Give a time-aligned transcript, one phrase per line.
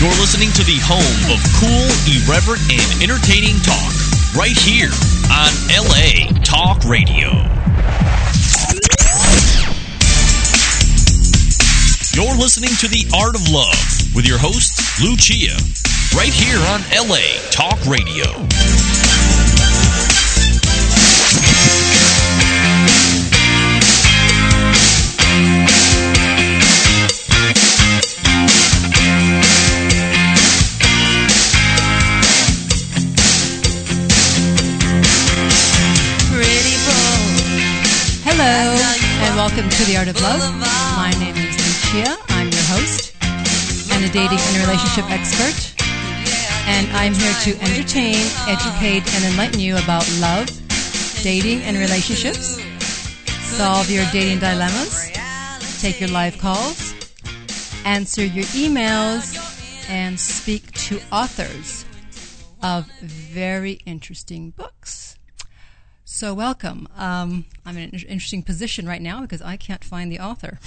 [0.00, 3.90] You're listening to the home of cool, irreverent, and entertaining talk
[4.36, 4.94] right here
[5.26, 7.34] on LA Talk Radio.
[12.14, 15.58] You're listening to The Art of Love with your host, Lucia,
[16.14, 18.77] right here on LA Talk Radio.
[39.58, 40.40] Welcome to The Art of Love.
[40.60, 42.16] My name is Lucia.
[42.28, 43.12] I'm your host
[43.90, 45.74] and a dating and relationship expert.
[46.68, 48.14] And I'm here to entertain,
[48.46, 50.46] educate, and enlighten you about love,
[51.24, 52.62] dating, and relationships,
[53.56, 55.10] solve your dating dilemmas,
[55.80, 56.94] take your live calls,
[57.84, 59.34] answer your emails,
[59.90, 61.84] and speak to authors
[62.62, 64.67] of very interesting books.
[66.18, 66.88] So, welcome.
[66.96, 70.58] Um, I'm in an interesting position right now because I can't find the author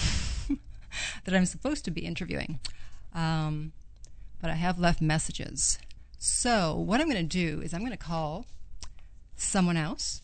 [1.25, 2.61] that I'm supposed to be interviewing.
[3.13, 3.73] Um,
[4.41, 5.77] but I have left messages.
[6.17, 8.45] So, what I'm going to do is I'm going to call
[9.35, 10.21] someone else.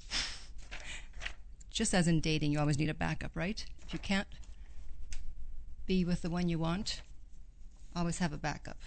[1.71, 3.65] Just as in dating, you always need a backup, right?
[3.85, 4.29] If you can't
[5.85, 7.01] be with the one you want,
[7.93, 8.77] always have a backup.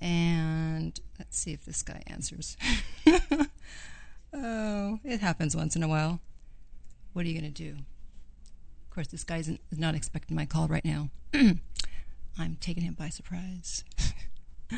[0.00, 2.56] And let's see if this guy answers.
[4.40, 6.20] Oh, it happens once in a while.
[7.12, 7.70] What are you going to do?
[7.70, 11.10] Of course, this guy is not expecting my call right now.
[12.38, 13.82] I'm taking him by surprise.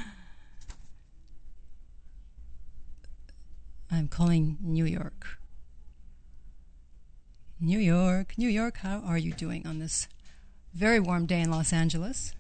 [3.91, 5.27] I'm calling New York.
[7.61, 10.08] New York, New York, how are you doing on this
[10.72, 12.34] very warm day in Los Angeles?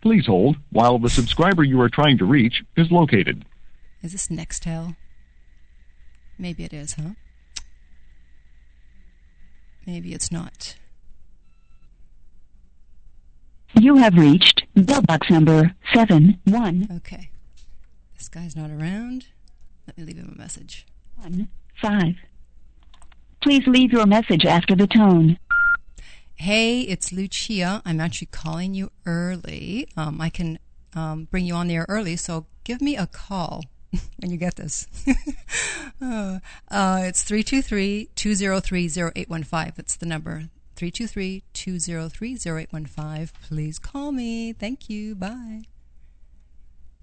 [0.00, 3.44] Please hold while the subscriber you are trying to reach is located.
[4.02, 4.96] Is this Nextel?
[6.38, 7.10] Maybe it is, huh?
[9.86, 10.76] Maybe it's not.
[13.74, 17.30] You have reached mailbox number 7 1 Okay.
[18.16, 19.26] This guy's not around.
[19.86, 20.86] Let me leave him a message.
[21.16, 21.48] 1
[21.80, 22.14] 5.
[23.42, 25.38] Please leave your message after the tone.
[26.34, 27.82] Hey, it's Lucia.
[27.84, 29.88] I'm actually calling you early.
[29.96, 30.58] Um, I can
[30.94, 33.62] um, bring you on the air early, so give me a call
[34.18, 34.86] when you get this.
[36.02, 36.38] uh,
[36.70, 39.72] uh, it's 323 203 0815.
[39.76, 40.48] That's the number.
[40.76, 43.28] 323 203 0815.
[43.48, 44.52] Please call me.
[44.52, 45.14] Thank you.
[45.14, 45.62] Bye.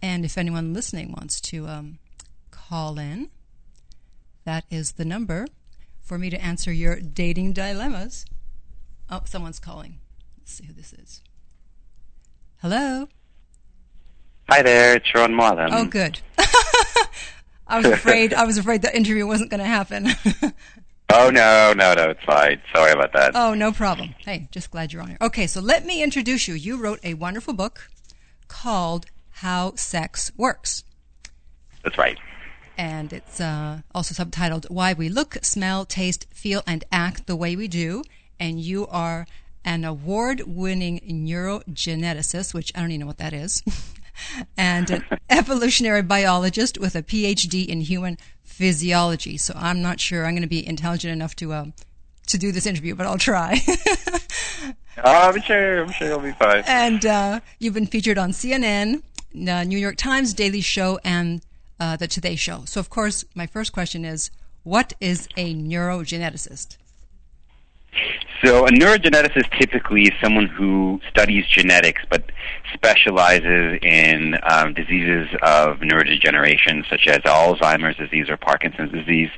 [0.01, 1.99] And if anyone listening wants to um,
[2.51, 3.29] call in,
[4.43, 5.47] that is the number
[6.01, 8.25] for me to answer your dating dilemmas.
[9.09, 9.99] Oh, someone's calling.
[10.37, 11.21] Let's see who this is.
[12.61, 13.07] Hello.
[14.47, 15.69] Hi there, it's Ron Marlin.
[15.71, 16.19] Oh, good.
[17.67, 18.33] I was afraid.
[18.33, 20.07] I was afraid the interview wasn't going to happen.
[21.11, 22.61] oh no, no, no, it's fine.
[22.73, 23.31] Sorry about that.
[23.35, 24.13] oh, no problem.
[24.19, 25.17] Hey, just glad you're on here.
[25.21, 26.53] Okay, so let me introduce you.
[26.53, 27.89] You wrote a wonderful book
[28.47, 30.83] called "How Sex Works,"
[31.83, 32.17] That's right.
[32.77, 37.55] and it's uh, also subtitled "Why We Look, Smell, Taste, Feel, and Act the Way
[37.55, 38.03] We Do."
[38.39, 39.25] And you are
[39.63, 43.63] an award-winning neurogeneticist, which I don't even know what that is.
[44.57, 49.37] and an evolutionary biologist with a PhD in human physiology.
[49.37, 51.73] So I'm not sure I'm going to be intelligent enough to um,
[52.27, 53.59] to do this interview, but I'll try.
[55.03, 56.63] Oh, I'm sure, I'm sure you'll be fine.
[56.67, 59.03] and uh, you've been featured on CNN,
[59.47, 61.41] uh, New York Times, Daily Show, and
[61.81, 62.63] uh, the Today Show.
[62.65, 64.31] So, of course, my first question is,
[64.63, 66.77] what is a neurogeneticist?
[68.43, 72.31] So, a neurogeneticist typically is someone who studies genetics but
[72.73, 79.29] specializes in um, diseases of neurodegeneration, such as Alzheimer's disease or Parkinson's disease.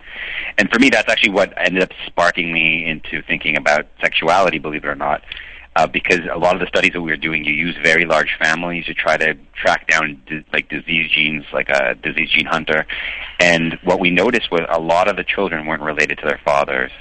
[0.57, 4.84] And for me, that's actually what ended up sparking me into thinking about sexuality, believe
[4.84, 5.23] it or not.
[5.76, 8.35] Uh, because a lot of the studies that we were doing, you use very large
[8.41, 12.87] families to try to track down di- like disease genes, like a disease gene hunter.
[13.40, 16.91] And what we noticed was a lot of the children weren't related to their fathers.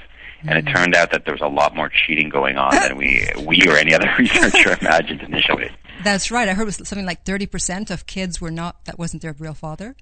[0.43, 3.27] And it turned out that there was a lot more cheating going on than we
[3.45, 5.69] we or any other researcher imagined initially.
[6.03, 6.47] That's right.
[6.47, 9.55] I heard it was something like 30% of kids were not, that wasn't their real
[9.55, 9.95] father.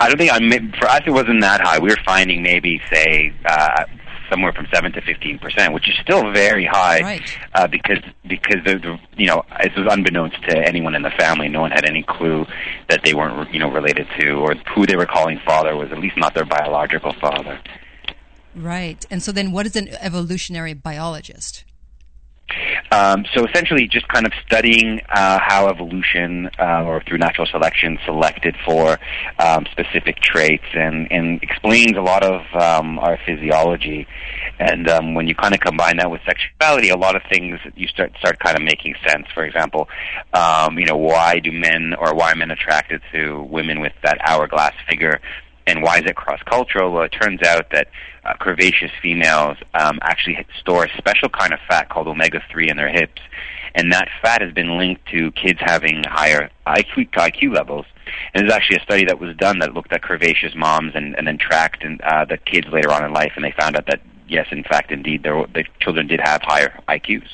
[0.00, 0.38] I don't think I
[0.78, 1.78] for us it wasn't that high.
[1.78, 3.84] We were finding maybe say uh,
[4.28, 7.38] somewhere from seven to fifteen percent, which is still very high Right.
[7.54, 11.48] uh, because because the, the you know it was unbeknownst to anyone in the family.
[11.48, 12.46] No one had any clue
[12.88, 15.98] that they weren't you know related to or who they were calling father was at
[15.98, 17.60] least not their biological father.
[18.54, 19.04] Right.
[19.10, 21.64] And so then what is an evolutionary biologist?
[22.92, 27.98] Um, so essentially, just kind of studying uh, how evolution uh, or through natural selection
[28.04, 28.98] selected for
[29.38, 34.08] um, specific traits and, and explains a lot of um, our physiology.
[34.58, 37.86] And um, when you kind of combine that with sexuality, a lot of things you
[37.86, 39.26] start start kind of making sense.
[39.32, 39.88] For example,
[40.34, 44.18] um, you know, why do men or why are men attracted to women with that
[44.26, 45.20] hourglass figure?
[45.70, 46.92] And why is it cross cultural?
[46.92, 47.88] Well, it turns out that
[48.24, 52.76] uh, curvaceous females um, actually store a special kind of fat called omega 3 in
[52.76, 53.22] their hips.
[53.76, 57.86] And that fat has been linked to kids having higher IQ, IQ levels.
[58.34, 61.24] And there's actually a study that was done that looked at curvaceous moms and, and
[61.26, 64.00] then tracked and, uh, the kids later on in life, and they found out that,
[64.26, 67.28] yes, in fact, indeed, their, the children did have higher IQs.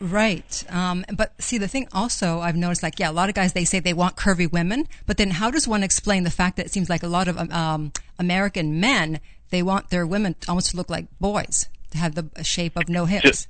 [0.00, 0.64] Right.
[0.68, 3.64] Um, but see, the thing also I've noticed, like, yeah, a lot of guys, they
[3.64, 6.72] say they want curvy women, but then how does one explain the fact that it
[6.72, 10.90] seems like a lot of um, American men, they want their women almost to look
[10.90, 13.48] like boys, to have the shape of no hips?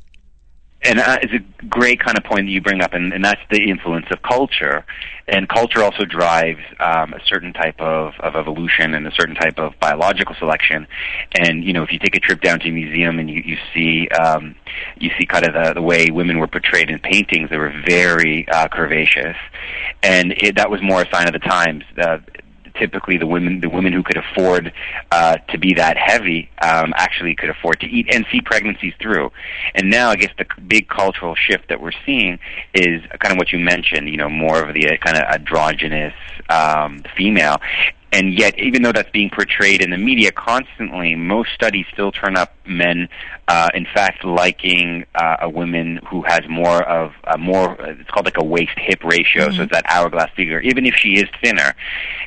[0.82, 3.40] And uh, it's a great kind of point that you bring up, and, and that's
[3.50, 4.84] the influence of culture.
[5.26, 9.58] And culture also drives um, a certain type of, of evolution and a certain type
[9.58, 10.86] of biological selection.
[11.36, 13.56] And you know, if you take a trip down to a museum and you, you
[13.74, 14.54] see um,
[14.98, 18.46] you see kind of the, the way women were portrayed in paintings, they were very
[18.48, 19.36] uh, curvaceous,
[20.02, 21.82] and it, that was more a sign of the times.
[22.00, 22.18] Uh,
[22.78, 24.72] typically the women the women who could afford
[25.10, 29.30] uh, to be that heavy um, actually could afford to eat and see pregnancies through.
[29.74, 32.38] And now I guess the big cultural shift that we're seeing
[32.74, 34.08] is kind of what you mentioned.
[34.08, 36.14] You know, more of the uh, kind of androgynous
[36.48, 37.58] um, female,
[38.10, 42.38] and yet, even though that's being portrayed in the media constantly, most studies still turn
[42.38, 43.08] up men,
[43.48, 47.76] uh, in fact, liking uh, a woman who has more of a more.
[47.80, 49.56] It's called like a waist hip ratio, mm-hmm.
[49.56, 51.74] so it's that hourglass figure, even if she is thinner.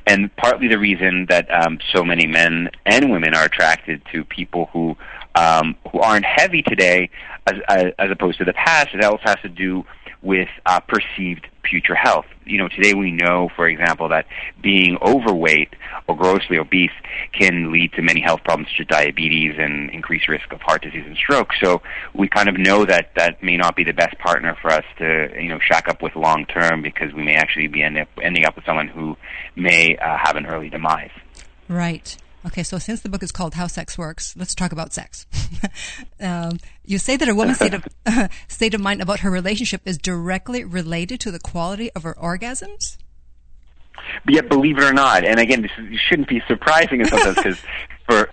[0.05, 4.69] And partly the reason that um, so many men and women are attracted to people
[4.73, 4.95] who
[5.33, 7.09] um, who aren't heavy today,
[7.47, 9.85] as, as, as opposed to the past, it also has to do
[10.21, 12.25] with uh, perceived future health.
[12.45, 14.25] You know, today we know, for example, that
[14.61, 15.69] being overweight
[16.07, 16.91] or grossly obese
[17.33, 21.03] can lead to many health problems such as diabetes and increased risk of heart disease
[21.05, 21.49] and stroke.
[21.61, 21.81] So
[22.13, 25.29] we kind of know that that may not be the best partner for us to,
[25.39, 28.45] you know, shack up with long term because we may actually be end up, ending
[28.45, 29.15] up with someone who
[29.55, 31.11] may uh, have an early demise.
[31.67, 32.17] Right.
[32.43, 35.27] Okay, so since the book is called How Sex Works, let's talk about sex.
[36.19, 39.81] um, you say that a woman's state of, uh, state of mind about her relationship
[39.85, 42.97] is directly related to the quality of her orgasms?
[44.27, 45.71] Yet, believe it or not, and again, this
[46.07, 47.59] shouldn't be surprising in some sense because
[48.09, 48.31] for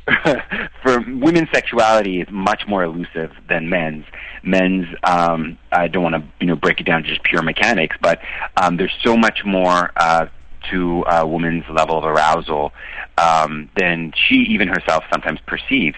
[0.82, 4.06] for women's sexuality is much more elusive than men's.
[4.42, 7.96] Men's, um, I don't want to you know break it down to just pure mechanics,
[8.00, 8.20] but
[8.56, 10.26] um, there's so much more uh,
[10.70, 12.72] to a woman's level of arousal
[13.18, 15.96] um, than she even herself sometimes perceives.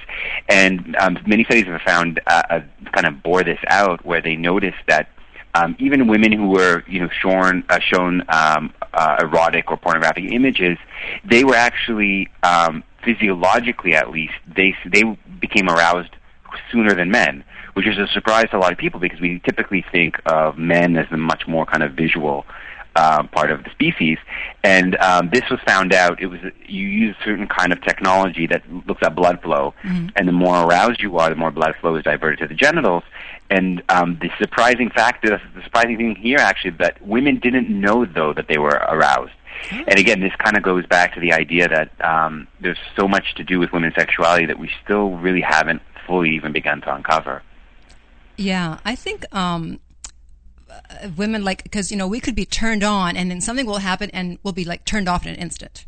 [0.49, 2.61] And um, many studies have found uh, uh,
[2.93, 5.09] kind of bore this out, where they noticed that
[5.55, 10.25] um, even women who were you know shown uh, shown um, uh, erotic or pornographic
[10.25, 10.79] images,
[11.25, 15.03] they were actually um, physiologically at least they they
[15.41, 16.11] became aroused
[16.73, 17.45] sooner than men,
[17.75, 20.97] which is a surprise to a lot of people because we typically think of men
[20.97, 22.45] as the much more kind of visual
[22.97, 24.19] uh, part of the species.
[24.63, 26.21] And um, this was found out.
[26.21, 30.09] It was you use a certain kind of technology that looks at blood flow, mm-hmm.
[30.17, 33.05] and the more aroused you are, the more blood flow is diverted to the genitals.
[33.49, 38.33] And um, the surprising fact, the surprising thing here actually, that women didn't know though
[38.35, 39.33] that they were aroused.
[39.71, 43.35] And again, this kind of goes back to the idea that um, there's so much
[43.35, 47.43] to do with women's sexuality that we still really haven't fully even begun to uncover.
[48.37, 49.81] Yeah, I think um,
[51.17, 54.11] women like because you know we could be turned on and then something will happen
[54.11, 55.87] and we'll be like turned off in an instant.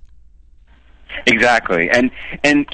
[1.27, 2.11] Exactly, and
[2.43, 2.67] and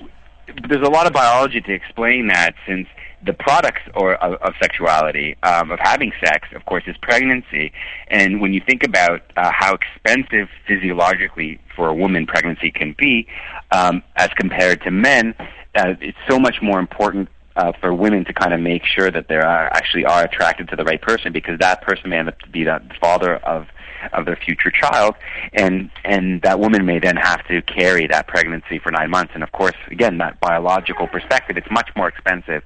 [0.68, 2.86] there's a lot of biology to explain that since
[3.24, 7.72] the products or of, of sexuality um, of having sex, of course, is pregnancy.
[8.08, 13.26] And when you think about uh, how expensive physiologically for a woman pregnancy can be,
[13.72, 15.34] um, as compared to men,
[15.74, 19.26] uh, it's so much more important uh, for women to kind of make sure that
[19.28, 22.38] they are actually are attracted to the right person because that person may end up
[22.38, 23.66] to be the father of
[24.12, 25.16] of their future child
[25.52, 29.32] and and that woman may then have to carry that pregnancy for nine months.
[29.34, 32.62] And of course again that biological perspective it's much more expensive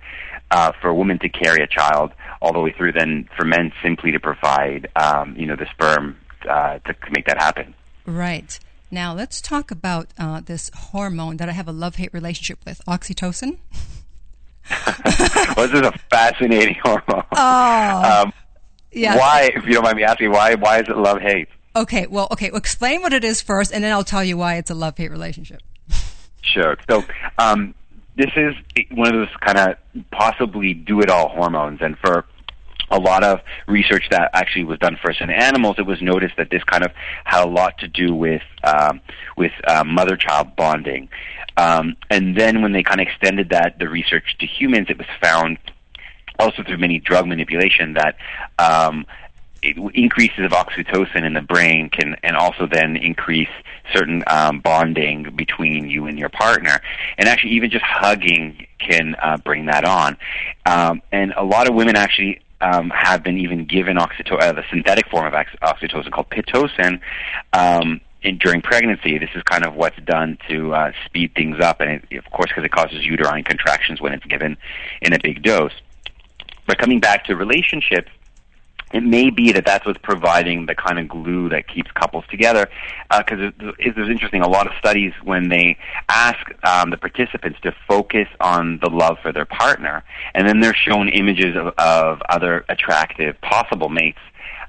[0.51, 3.73] uh, for a woman to carry a child all the way through than for men
[3.83, 6.19] simply to provide um, you know the sperm
[6.49, 7.75] uh, to, make that happen.
[8.05, 8.59] Right.
[8.91, 12.83] Now let's talk about uh, this hormone that I have a love hate relationship with
[12.87, 13.57] oxytocin
[15.57, 17.25] well, this is a fascinating hormone.
[17.33, 18.23] Oh.
[18.23, 18.33] Um,
[18.93, 19.17] yeah.
[19.17, 21.49] Why, if you don't mind me asking, why why is it love hate?
[21.75, 24.57] Okay, well, okay, well, explain what it is first, and then I'll tell you why
[24.57, 25.61] it's a love hate relationship.
[26.45, 26.77] Sure.
[26.91, 27.05] So,
[27.39, 27.73] um,
[28.17, 28.55] this is
[28.91, 29.77] one of those kind of
[30.11, 32.27] possibly do it all hormones, and for
[32.93, 36.51] a lot of research that actually was done first in animals, it was noticed that
[36.51, 36.93] this kind of
[37.25, 39.01] had a lot to do with um,
[39.37, 41.09] with uh, mother-child bonding.
[41.57, 45.07] Um, and then when they kind of extended that the research to humans, it was
[45.21, 45.59] found
[46.39, 48.17] also through many drug manipulation that
[48.59, 49.07] um,
[49.63, 53.49] it, increases of oxytocin in the brain can and also then increase
[53.95, 56.81] certain um, bonding between you and your partner
[57.19, 60.17] and actually even just hugging can uh, bring that on
[60.67, 64.65] um, and a lot of women actually um, have been even given oxytocin, uh, the
[64.71, 67.01] synthetic form of oxytocin called pitocin
[67.53, 69.19] um, in, during pregnancy.
[69.19, 72.51] This is kind of what's done to uh, speed things up, and it, of course,
[72.51, 74.57] because it causes uterine contractions when it's given
[75.03, 75.73] in a big dose.
[76.67, 78.11] But coming back to relationships,
[78.93, 82.69] it may be that that's what's providing the kind of glue that keeps couples together.
[83.11, 87.59] Because uh, it, it interesting, a lot of studies when they ask um, the participants
[87.63, 92.23] to focus on the love for their partner, and then they're shown images of, of
[92.29, 94.19] other attractive possible mates.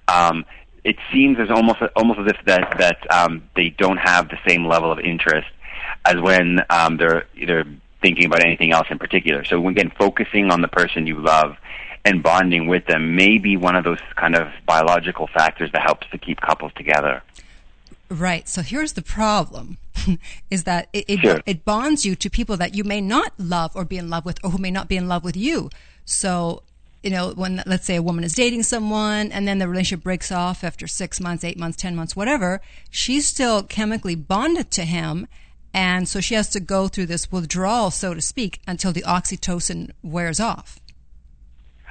[0.08, 0.46] Um,
[0.84, 4.66] it seems as almost almost as if that that um, they don't have the same
[4.66, 5.48] level of interest
[6.06, 7.66] as when um, they're either
[8.02, 9.46] thinking about anything else in particular.
[9.46, 11.56] So again, focusing on the person you love
[12.06, 16.08] and bonding with them may be one of those kind of biological factors that helps
[16.12, 17.22] to keep couples together.
[18.10, 18.48] Right.
[18.48, 19.78] So here's the problem
[20.52, 21.42] is that it, it, sure.
[21.46, 24.44] it, bonds you to people that you may not love or be in love with
[24.44, 25.70] or who may not be in love with you.
[26.06, 26.64] So,
[27.02, 30.32] you know, when let's say a woman is dating someone and then the relationship breaks
[30.32, 35.28] off after six months, eight months, ten months, whatever, she's still chemically bonded to him.
[35.74, 39.90] And so she has to go through this withdrawal, so to speak, until the oxytocin
[40.04, 40.80] wears off.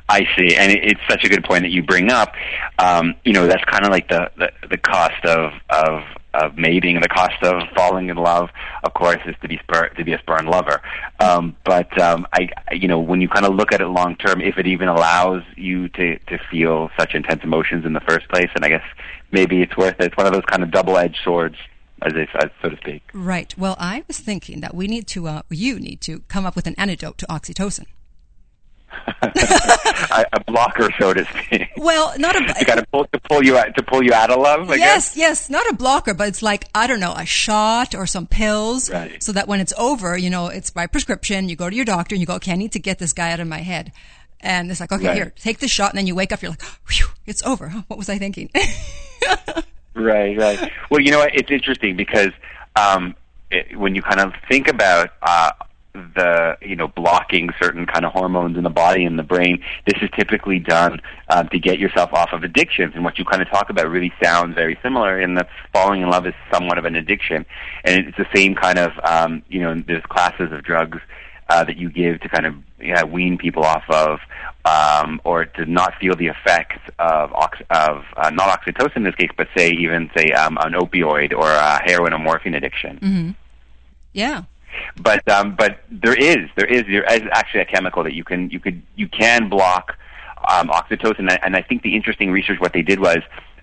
[0.08, 2.34] I see, and it's such a good point that you bring up.
[2.78, 6.04] Um, you know, that's kind of like the, the the cost of of
[6.34, 8.48] of mating, the cost of falling in love,
[8.84, 10.80] of course, is to be spur, to be a spurned lover.
[11.20, 14.40] Um, but um, I, you know, when you kind of look at it long term,
[14.40, 18.48] if it even allows you to to feel such intense emotions in the first place,
[18.54, 18.84] and I guess
[19.30, 20.06] maybe it's worth it.
[20.06, 21.56] It's one of those kind of double edged swords.
[22.04, 23.08] As, they, as so to speak.
[23.12, 23.56] Right.
[23.56, 26.66] Well, I was thinking that we need to, uh, you need to come up with
[26.66, 27.86] an antidote to oxytocin.
[29.22, 31.70] a blocker, so to speak.
[31.76, 32.54] Well, not a.
[32.58, 34.70] You got to pull to pull you out to pull you out of love.
[34.70, 35.16] I yes, guess?
[35.16, 38.90] yes, not a blocker, but it's like I don't know, a shot or some pills,
[38.90, 39.22] right.
[39.22, 41.48] so that when it's over, you know, it's by prescription.
[41.48, 43.32] You go to your doctor and you go, okay, I need to get this guy
[43.32, 43.92] out of my head.
[44.40, 45.16] And it's like, okay, right.
[45.16, 47.68] here, take the shot, and then you wake up, you're like, whew, it's over.
[47.68, 47.82] Huh?
[47.86, 48.50] What was I thinking?
[49.94, 50.72] right, right.
[50.90, 51.34] Well, you know what?
[51.34, 52.32] It's interesting because
[52.74, 53.14] um,
[53.50, 55.52] it, when you kind of think about uh,
[55.94, 59.62] the you know blocking certain kind of hormones in the body and the brain.
[59.86, 63.42] This is typically done uh, to get yourself off of addictions, and what you kind
[63.42, 65.20] of talk about really sounds very similar.
[65.20, 67.44] And that falling in love is somewhat of an addiction,
[67.84, 70.98] and it's the same kind of um, you know there's classes of drugs
[71.48, 74.20] uh, that you give to kind of yeah, wean people off of.
[74.64, 79.16] Um, or to not feel the effects of ox- of uh, not oxytocin in this
[79.16, 83.00] case, but say even say um, an opioid or a heroin or morphine addiction.
[83.00, 83.30] Mm-hmm.
[84.12, 84.44] Yeah,
[85.00, 88.50] but um, but there is there is there is actually a chemical that you can
[88.50, 89.96] you could you can block
[90.48, 93.18] um, oxytocin, and I think the interesting research what they did was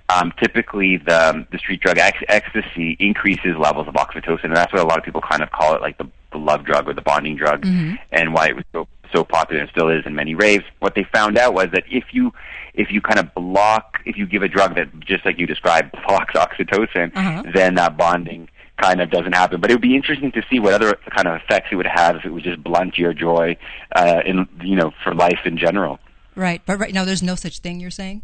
[0.09, 4.81] um, typically the the street drug ec- ecstasy increases levels of oxytocin, and that's what
[4.81, 7.01] a lot of people kind of call it, like the, the love drug or the
[7.01, 7.95] bonding drug, mm-hmm.
[8.11, 10.63] and why it was so so popular and still is in many raves.
[10.79, 12.33] What they found out was that if you
[12.73, 15.91] if you kind of block if you give a drug that just like you described
[16.07, 17.43] blocks oxytocin, uh-huh.
[17.53, 18.49] then that bonding
[18.79, 19.59] kind of doesn't happen.
[19.61, 22.15] But it would be interesting to see what other kind of effects it would have
[22.17, 23.57] if it would just blunt your joy
[23.95, 25.99] uh, in you know for life in general.
[26.35, 27.79] Right, but right now there's no such thing.
[27.79, 28.23] You're saying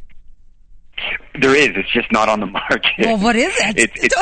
[1.40, 1.70] there is.
[1.76, 3.00] It's just not on the market.
[3.00, 3.78] Well, what is it?
[3.78, 4.16] It's it's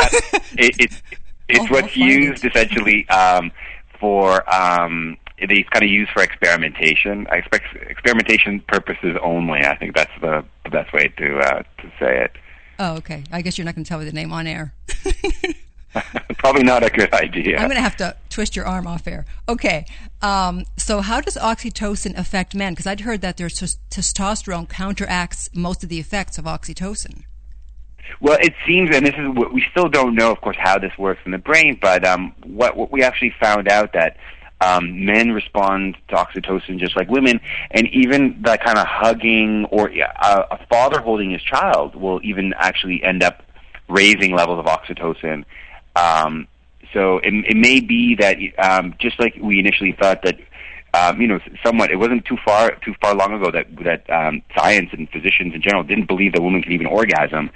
[0.53, 1.01] it, it's,
[1.49, 2.55] it's Oh, what's used it.
[2.55, 3.51] essentially um,
[3.99, 7.27] for um, it's kind of used for experimentation.
[7.31, 9.59] I expect experimentation purposes only.
[9.59, 12.31] I think that's the, the best way to uh, to say it.
[12.79, 13.23] Oh, okay.
[13.31, 14.73] I guess you're not going to tell me the name on air.
[16.37, 17.57] Probably not a good idea.
[17.57, 19.25] I'm going to have to twist your arm off air.
[19.47, 19.85] Okay.
[20.21, 22.73] Um, so, how does oxytocin affect men?
[22.73, 27.23] Because I'd heard that there's tes- testosterone counteracts most of the effects of oxytocin.
[28.19, 30.91] Well, it seems, and this is what we still don't know, of course, how this
[30.97, 31.77] works in the brain.
[31.81, 34.17] But um, what what we actually found out that
[34.61, 37.39] um, men respond to oxytocin just like women,
[37.71, 42.53] and even that kind of hugging or uh, a father holding his child will even
[42.57, 43.43] actually end up
[43.89, 45.43] raising levels of oxytocin.
[45.95, 46.47] Um,
[46.93, 50.37] so it, it may be that um, just like we initially thought that
[50.93, 51.91] um, you know, somewhat.
[51.91, 55.61] It wasn't too far too far long ago that that um, science and physicians in
[55.61, 57.49] general didn't believe that women could even orgasm.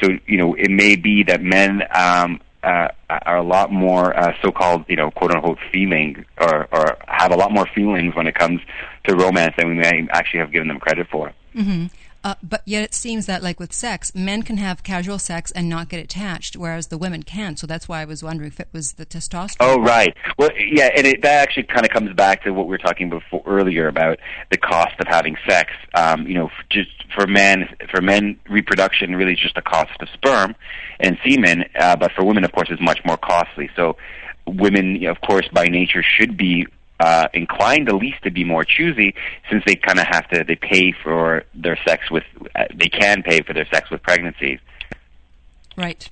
[0.00, 4.32] So you know, it may be that men um, uh, are a lot more uh,
[4.42, 8.34] so-called, you know, quote unquote feeling, or or have a lot more feelings when it
[8.36, 8.60] comes
[9.08, 11.32] to romance than we may actually have given them credit for.
[11.54, 11.86] Mm-hmm.
[12.24, 15.68] Uh, but yet it seems that, like with sex, men can have casual sex and
[15.68, 17.54] not get attached, whereas the women can.
[17.56, 19.56] So that's why I was wondering if it was the testosterone.
[19.60, 20.16] Oh, right.
[20.38, 23.10] Well, yeah, and it, that actually kind of comes back to what we were talking
[23.10, 24.18] before earlier about
[24.50, 25.70] the cost of having sex.
[25.94, 30.08] Um, you know, just for men, for men, reproduction really is just the cost of
[30.14, 30.56] sperm
[31.00, 33.68] and semen, uh, but for women, of course, is much more costly.
[33.76, 33.96] So,
[34.46, 36.66] women, of course, by nature, should be
[37.00, 39.14] uh, inclined at least to be more choosy
[39.50, 42.24] since they kind of have to they pay for their sex with
[42.54, 44.60] uh, they can pay for their sex with pregnancies
[45.76, 46.08] Right.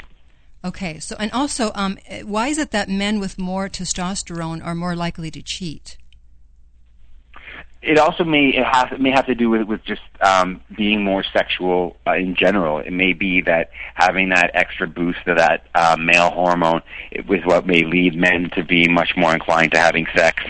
[0.64, 0.98] Okay.
[0.98, 5.30] So, and also, um, why is it that men with more testosterone are more likely
[5.30, 5.96] to cheat?
[7.82, 11.96] It also may it may have to do with with just um, being more sexual
[12.06, 12.78] uh, in general.
[12.78, 17.66] It may be that having that extra boost of that uh, male hormone is what
[17.66, 20.42] may lead men to be much more inclined to having sex.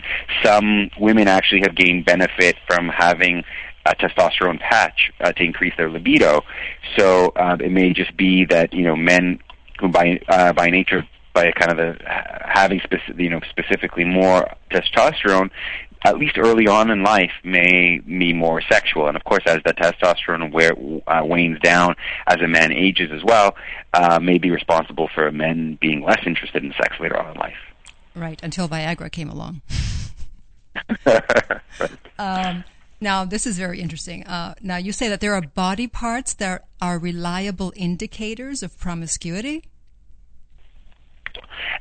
[0.43, 3.45] Some women actually have gained benefit from having
[3.87, 6.43] a testosterone patch uh, to increase their libido.
[6.97, 9.41] So uh, it may just be that you know men
[9.81, 11.97] who by uh, by nature by kind of the
[12.45, 15.51] having specific, you know specifically more testosterone
[16.05, 19.09] at least early on in life, may be more sexual.
[19.09, 20.73] And of course, as the testosterone wear,
[21.07, 21.95] uh, wanes down
[22.27, 23.57] as a man ages as well,
[23.95, 27.57] uh, may be responsible for men being less interested in sex later on in life.
[28.15, 28.41] Right.
[28.43, 29.63] Until Viagra came along.
[32.19, 32.65] um,
[33.01, 34.25] now, this is very interesting.
[34.25, 39.65] Uh, now, you say that there are body parts that are reliable indicators of promiscuity.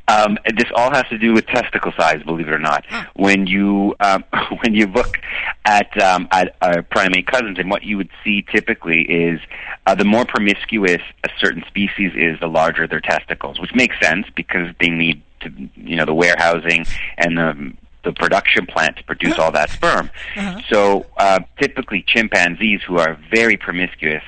[0.08, 2.86] Um, this all has to do with testicle size, believe it or not.
[3.16, 4.24] When you um,
[4.64, 5.18] when you look
[5.66, 9.40] at um, at our primate cousins, and what you would see typically is
[9.86, 14.28] uh, the more promiscuous a certain species is, the larger their testicles, which makes sense
[14.36, 16.86] because they need to, you know, the warehousing
[17.18, 20.10] and the the production plant to produce all that sperm.
[20.36, 20.60] Uh-huh.
[20.70, 24.24] So uh, typically, chimpanzees who are very promiscuous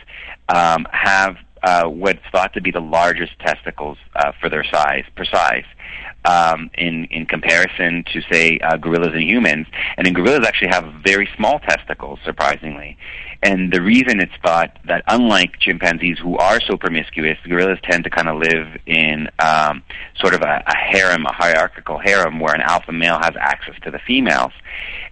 [0.49, 5.65] um, have uh, what's thought to be the largest testicles uh, for their size size.
[6.25, 10.85] Um, in in comparison to say uh, gorillas and humans, and then gorillas actually have
[11.03, 12.97] very small testicles, surprisingly.
[13.41, 18.09] And the reason it's thought that unlike chimpanzees who are so promiscuous, gorillas tend to
[18.09, 19.83] kind of live in um,
[20.15, 23.91] sort of a, a harem, a hierarchical harem, where an alpha male has access to
[23.91, 24.53] the females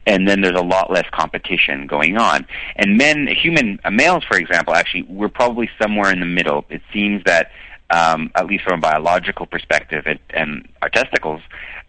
[0.07, 2.45] and then there's a lot less competition going on.
[2.75, 6.65] And men, human uh, males, for example, actually, we're probably somewhere in the middle.
[6.69, 7.51] It seems that,
[7.91, 11.41] um, at least from a biological perspective, it, and our testicles,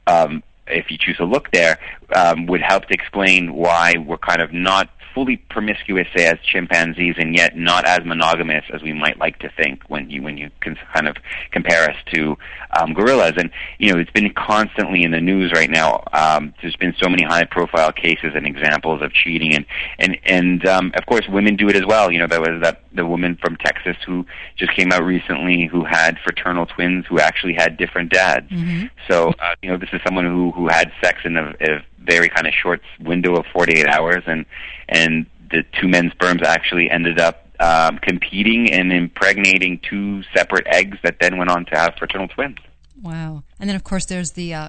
[0.06, 1.78] um, if you choose to look there,
[2.14, 7.16] um, would help to explain why we're kind of not fully promiscuous, say, as chimpanzees,
[7.18, 10.50] and yet not as monogamous as we might like to think when you when you
[10.60, 11.16] can kind of
[11.50, 12.36] compare us to
[12.78, 13.34] um, gorillas.
[13.36, 16.04] And you know, it's been constantly in the news right now.
[16.12, 19.66] Um, there's been so many high-profile cases and examples of cheating, and
[19.98, 22.10] and and um, of course, women do it as well.
[22.10, 25.84] You know, there was that the woman from Texas who just came out recently who
[25.84, 28.50] had fraternal twins who actually had different dads.
[28.50, 28.86] Mm-hmm.
[29.08, 32.28] So uh, you know, this is someone who who had sex in a, a very
[32.28, 34.44] kind of short window of 48 hours, and
[34.88, 40.98] and the two men's sperms actually ended up um, competing and impregnating two separate eggs
[41.02, 42.58] that then went on to have fraternal twins.
[43.00, 43.42] Wow.
[43.60, 44.68] And then, of course, there's the uh,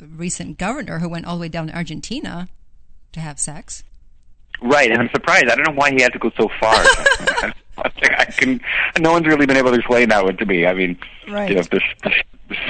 [0.00, 2.48] recent governor who went all the way down to Argentina
[3.12, 3.84] to have sex.
[4.62, 5.46] Right, and I'm surprised.
[5.48, 6.74] I don't know why he had to go so far.
[7.76, 8.60] I can.
[9.00, 10.64] No one's really been able to explain that one to me.
[10.66, 10.96] I mean,
[11.28, 11.50] Right.
[11.50, 11.62] you know,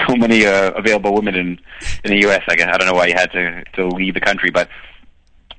[0.06, 1.58] so many uh, available women in
[2.04, 2.42] in the U.S.
[2.48, 4.68] I guess I don't know why he had to to leave the country, but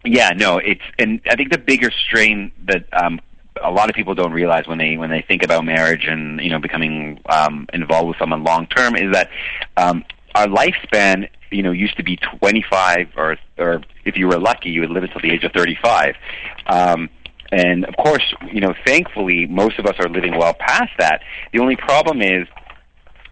[0.03, 3.19] yeah, no, it's and I think the bigger strain that um,
[3.63, 6.49] a lot of people don't realize when they when they think about marriage and you
[6.49, 9.29] know becoming um, involved with someone long term is that
[9.77, 10.03] um,
[10.35, 14.81] our lifespan you know used to be 25 or or if you were lucky you
[14.81, 16.15] would live until the age of 35
[16.67, 17.09] um,
[17.51, 21.21] and of course you know thankfully most of us are living well past that
[21.53, 22.47] the only problem is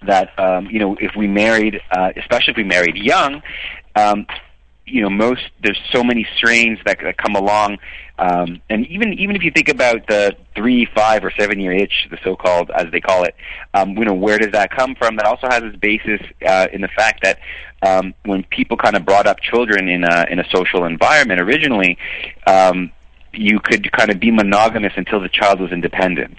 [0.07, 3.41] that um, you know if we married uh, especially if we married young
[3.95, 4.25] um,
[4.85, 7.77] you know most there's so many strains that, that come along
[8.19, 12.07] um, and even even if you think about the three five or seven year itch
[12.11, 13.35] the so called as they call it
[13.73, 15.15] um, you know where does that come from?
[15.15, 17.39] That also has its basis uh, in the fact that
[17.81, 21.97] um, when people kind of brought up children in a in a social environment originally
[22.45, 22.91] um,
[23.33, 26.37] you could kind of be monogamous until the child was independent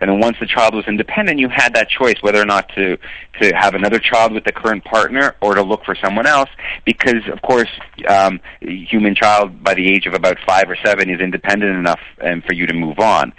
[0.00, 2.98] and then once the child was independent, you had that choice whether or not to
[3.40, 6.50] to have another child with the current partner or to look for someone else.
[6.84, 7.68] Because of course,
[8.08, 12.00] um, a human child by the age of about five or seven is independent enough
[12.22, 13.32] and for you to move on.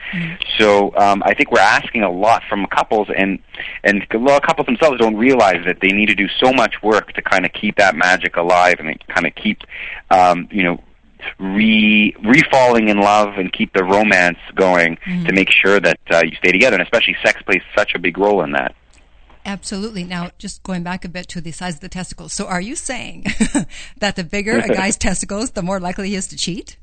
[0.57, 3.39] So um, I think we're asking a lot from couples, and
[3.83, 6.81] and a lot of couples themselves don't realize that they need to do so much
[6.81, 9.61] work to kind of keep that magic alive and kind of keep
[10.11, 10.79] um, you know
[11.39, 16.35] re refalling in love and keep the romance going to make sure that uh, you
[16.37, 16.75] stay together.
[16.75, 18.75] And especially sex plays such a big role in that.
[19.45, 20.03] Absolutely.
[20.03, 22.33] Now, just going back a bit to the size of the testicles.
[22.33, 23.27] So, are you saying
[23.97, 26.77] that the bigger a guy's testicles, the more likely he is to cheat?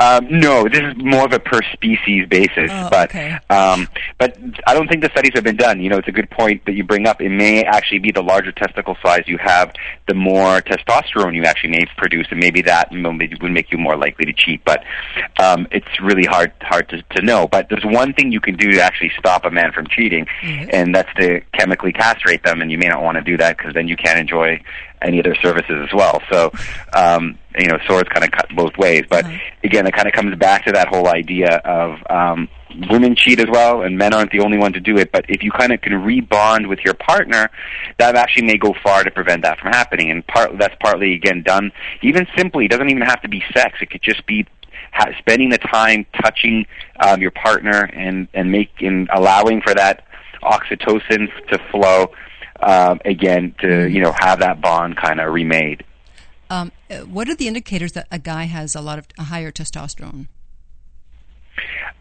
[0.00, 3.38] Um, no, this is more of a per species basis, Oh, but okay.
[3.48, 3.88] um,
[4.18, 4.36] but
[4.66, 5.80] I don't think the studies have been done.
[5.80, 7.20] You know, it's a good point that you bring up.
[7.22, 9.72] It may actually be the larger testicle size you have,
[10.06, 13.04] the more testosterone you actually may produce, and maybe that m-
[13.40, 14.62] would make you more likely to cheat.
[14.64, 14.84] But
[15.40, 17.46] um, it's really hard hard to, to know.
[17.46, 20.94] But there's one thing you can do to actually stop a man from cheating, and
[20.94, 22.60] that's to chemically castrate them.
[22.60, 24.60] And you may not want to do that because then you can't enjoy
[25.04, 26.20] any of their services as well.
[26.30, 26.50] So,
[26.92, 29.04] um, you know, swords kind of cut both ways.
[29.08, 29.26] But
[29.62, 32.48] again, it kind of comes back to that whole idea of um,
[32.90, 35.12] women cheat as well, and men aren't the only one to do it.
[35.12, 37.50] But if you kind of can rebond with your partner,
[37.98, 40.10] that actually may go far to prevent that from happening.
[40.10, 41.70] And part that's partly again done
[42.02, 42.66] even simply.
[42.66, 43.78] It doesn't even have to be sex.
[43.80, 44.46] It could just be
[44.92, 46.66] ha- spending the time touching
[47.00, 50.04] um, your partner and and make and allowing for that
[50.42, 52.10] oxytocin to flow
[52.60, 55.84] um, again to you know have that bond kind of remade.
[56.50, 59.50] Um, uh, what are the indicators that a guy has a lot of a higher
[59.50, 60.28] testosterone?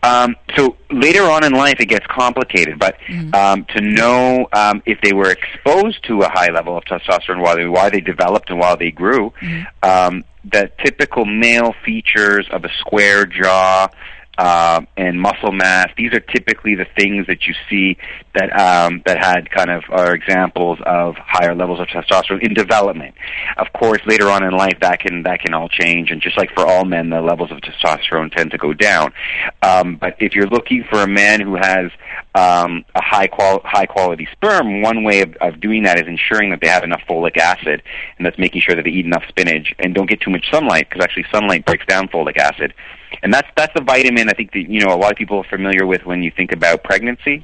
[0.04, 2.78] Um, so later on in life, it gets complicated.
[2.78, 2.98] But
[3.34, 7.56] um, to know um, if they were exposed to a high level of testosterone while
[7.56, 9.34] they while they developed and while they grew,
[9.82, 13.90] um, the typical male features of a square jaw.
[14.36, 15.90] Um, and muscle mass.
[15.96, 18.00] These are typically the things that you see
[18.36, 23.16] that um, that had kind of are examples of higher levels of testosterone in development.
[23.58, 26.52] Of course, later on in life, that can that can all change, and just like
[26.54, 29.14] for all men, the levels of testosterone tend to go down.
[29.62, 31.92] Um, but if you're looking for a man who has
[32.34, 36.50] um, a high qual high quality sperm, one way of, of doing that is ensuring
[36.50, 37.84] that they have enough folic acid,
[38.18, 40.90] and that's making sure that they eat enough spinach and don't get too much sunlight,
[40.90, 42.74] because actually sunlight breaks down folic acid,
[43.22, 45.44] and that's that's a vitamin I think that you know a lot of people are
[45.44, 47.44] familiar with when you think about pregnancy.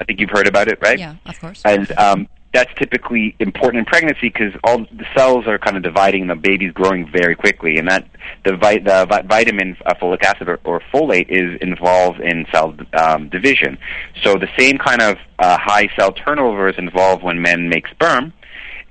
[0.00, 0.98] I think you've heard about it, right?
[0.98, 1.62] Yeah, of course.
[1.64, 6.22] And um, that's typically important in pregnancy because all the cells are kind of dividing,
[6.22, 8.08] and the baby's growing very quickly, and that
[8.44, 12.74] the, vi- the vi- vitamin uh, folic acid or, or folate is involved in cell
[12.94, 13.78] um, division.
[14.22, 18.32] So the same kind of uh, high cell turnover is involved when men make sperm.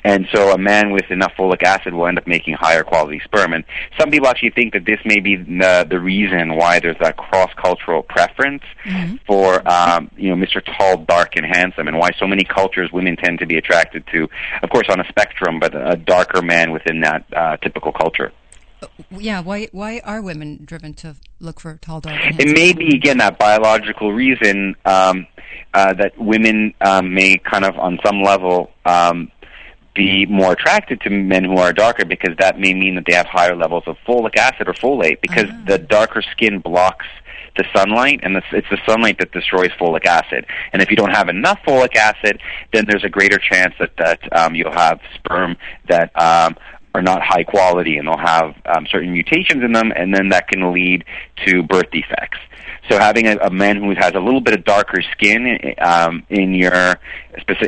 [0.05, 3.53] And so a man with enough folic acid will end up making higher quality sperm.
[3.53, 3.63] And
[3.99, 8.03] some people actually think that this may be the, the reason why there's that cross-cultural
[8.03, 8.61] preference
[9.25, 10.61] for, um, you know, Mr.
[10.63, 14.29] Tall, Dark, and Handsome, and why so many cultures women tend to be attracted to,
[14.61, 18.31] of course, on a spectrum, but a darker man within that uh, typical culture.
[19.09, 22.95] yeah, why why are women driven to look for tall, dark, and It may be
[22.95, 25.25] again that biological reason um,
[25.75, 29.29] uh, that women um, may kind of, on some level, um,
[29.95, 33.25] be more attracted to men who are darker because that may mean that they have
[33.25, 37.05] higher levels of folic acid or folate because the darker skin blocks
[37.57, 40.45] the sunlight and the, it's the sunlight that destroys folic acid.
[40.73, 42.41] And if you don't have enough folic acid
[42.73, 46.55] then there's a greater chance that that um, you'll have sperm that um,
[46.93, 50.47] are not high quality and they'll have um, certain mutations in them and then that
[50.47, 51.05] can lead
[51.45, 52.37] to birth defects
[52.89, 56.53] so having a, a man who has a little bit of darker skin um, in
[56.53, 56.99] your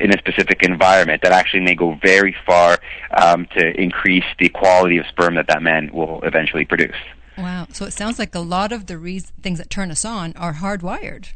[0.02, 2.78] in a specific environment that actually may go very far
[3.22, 6.96] um, to increase the quality of sperm that that man will eventually produce.
[7.38, 7.68] Wow.
[7.72, 10.56] So it sounds like a lot of the reas things that turn us on are
[10.56, 11.34] hardwired.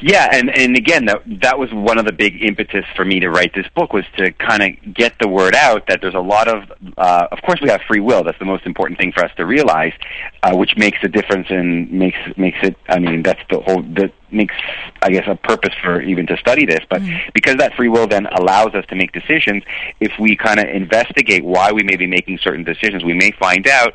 [0.00, 3.30] Yeah, and and again, that that was one of the big impetus for me to
[3.30, 6.48] write this book was to kind of get the word out that there's a lot
[6.48, 8.24] of, uh, of course, we have free will.
[8.24, 9.92] That's the most important thing for us to realize,
[10.42, 12.76] uh, which makes a difference and makes makes it.
[12.88, 14.54] I mean, that's the whole that makes,
[15.02, 16.80] I guess, a purpose for even to study this.
[16.88, 17.02] But
[17.34, 19.62] because that free will then allows us to make decisions,
[20.00, 23.68] if we kind of investigate why we may be making certain decisions, we may find
[23.68, 23.94] out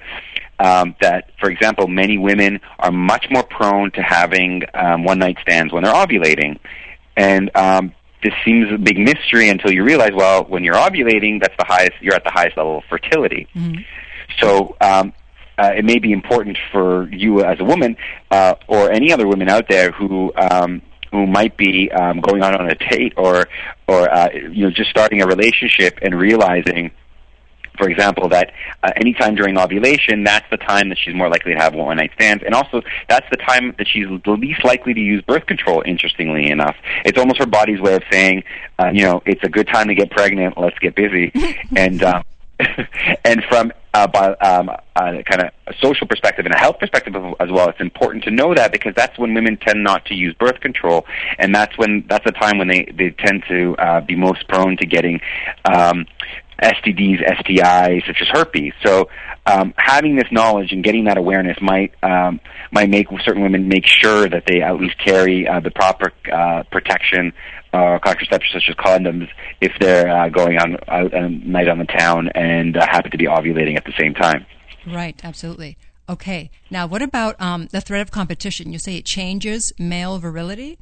[0.59, 5.37] um, that, for example, many women are much more prone to having um, one night
[5.41, 6.59] stands when they're ovulating,
[7.15, 7.93] and um,
[8.23, 11.93] this seems a big mystery until you realize, well, when you're ovulating, that's the highest.
[12.01, 13.47] You're at the highest level of fertility.
[14.39, 14.75] So.
[14.81, 15.13] Um,
[15.59, 17.97] uh, it may be important for you as a woman
[18.29, 22.55] uh, or any other women out there who um, who might be um, going on
[22.55, 23.47] on a date or
[23.87, 26.91] or uh, you know just starting a relationship and realizing
[27.77, 31.59] for example, that uh, anytime during ovulation, that's the time that she's more likely to
[31.59, 34.99] have one night stands, and also that's the time that she's the least likely to
[34.99, 35.83] use birth control.
[35.85, 38.43] Interestingly enough, it's almost her body's way of saying,
[38.79, 40.57] uh, you know, it's a good time to get pregnant.
[40.57, 41.31] Let's get busy,
[41.75, 42.23] and um,
[43.25, 47.15] and from uh, by, um, uh, kind of a social perspective and a health perspective
[47.39, 50.33] as well, it's important to know that because that's when women tend not to use
[50.35, 51.05] birth control,
[51.39, 54.77] and that's when that's the time when they they tend to uh, be most prone
[54.77, 55.19] to getting.
[55.65, 56.05] Um,
[56.61, 58.73] STDs, STIs, such as herpes.
[58.85, 59.09] So
[59.45, 62.39] um, having this knowledge and getting that awareness might um,
[62.71, 66.63] might make certain women make sure that they at least carry uh, the proper uh,
[66.71, 67.33] protection
[67.73, 69.27] uh, contraception, such as condoms,
[69.61, 73.17] if they're uh, going on out a night on the town and uh, happen to
[73.17, 74.45] be ovulating at the same time.
[74.85, 75.77] Right, absolutely.
[76.09, 78.71] Okay, now what about um, the threat of competition?
[78.71, 80.77] You say it changes male virility?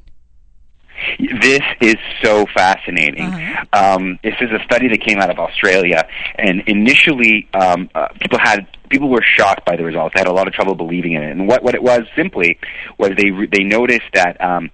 [1.18, 3.26] This is so fascinating.
[3.26, 3.64] Uh-huh.
[3.96, 8.38] Um, this is a study that came out of Australia, and initially um, uh, people
[8.38, 10.14] had people were shocked by the results.
[10.14, 12.58] They had a lot of trouble believing in it, and what what it was simply
[12.98, 14.70] was they re- they noticed that um,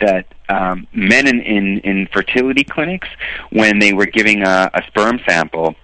[0.00, 3.08] that um, men in, in in fertility clinics
[3.50, 5.74] when they were giving a, a sperm sample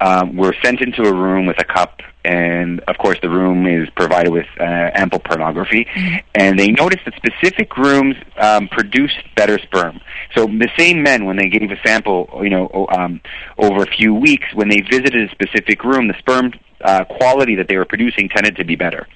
[0.00, 3.88] um, were sent into a room with a cup, and of course the room is
[3.90, 5.86] provided with uh, ample pornography.
[6.34, 10.00] And they noticed that specific rooms um, produced better sperm.
[10.34, 13.20] So the same men, when they gave a sample, you know, um,
[13.58, 16.52] over a few weeks, when they visited a specific room, the sperm
[16.84, 19.06] uh, quality that they were producing tended to be better.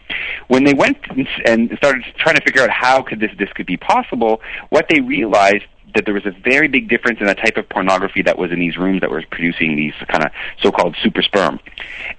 [0.49, 3.67] When they went and and started trying to figure out how could this this could
[3.67, 7.57] be possible, what they realized that there was a very big difference in the type
[7.57, 10.31] of pornography that was in these rooms that were producing these kind of
[10.63, 11.61] so-called super sperm.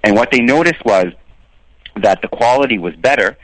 [0.02, 1.12] And what they noticed was
[1.96, 3.36] that the quality was better.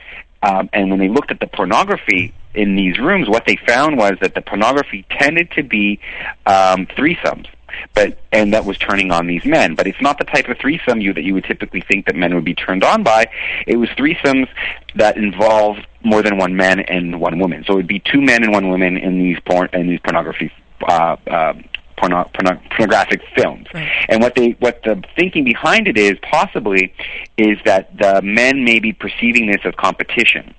[0.43, 4.13] Um, and when they looked at the pornography in these rooms, what they found was
[4.21, 5.99] that the pornography tended to be
[6.45, 7.47] um, threesomes.
[7.93, 9.75] But and that was turning on these men.
[9.75, 12.35] But it's not the type of threesome you that you would typically think that men
[12.35, 13.27] would be turned on by.
[13.65, 14.47] It was threesomes
[14.95, 17.63] that involved more than one man and one woman.
[17.65, 20.51] So it would be two men and one woman in these porn in these pornography
[20.87, 21.53] uh, uh,
[21.97, 23.67] porno- porno- pornographic films.
[23.73, 23.89] Right.
[24.07, 26.93] And what they what the thinking behind it is possibly
[27.37, 30.53] is that the men may be perceiving this as competition.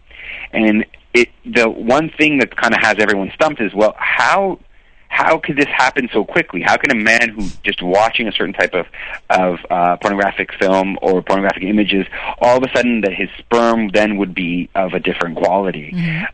[0.52, 4.59] And it the one thing that kind of has everyone stumped is well how
[5.08, 6.62] how could this happen so quickly?
[6.62, 8.86] How can a man who just watching a certain type of
[9.30, 12.06] of uh, pornographic film or pornographic images,
[12.40, 15.92] all of a sudden that his sperm then would be of a different quality?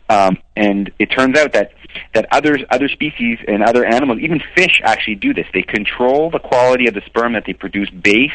[0.08, 1.72] Um, and it turns out that
[2.14, 5.46] that others other species and other animals, even fish, actually do this.
[5.52, 8.34] They control the quality of the sperm that they produce based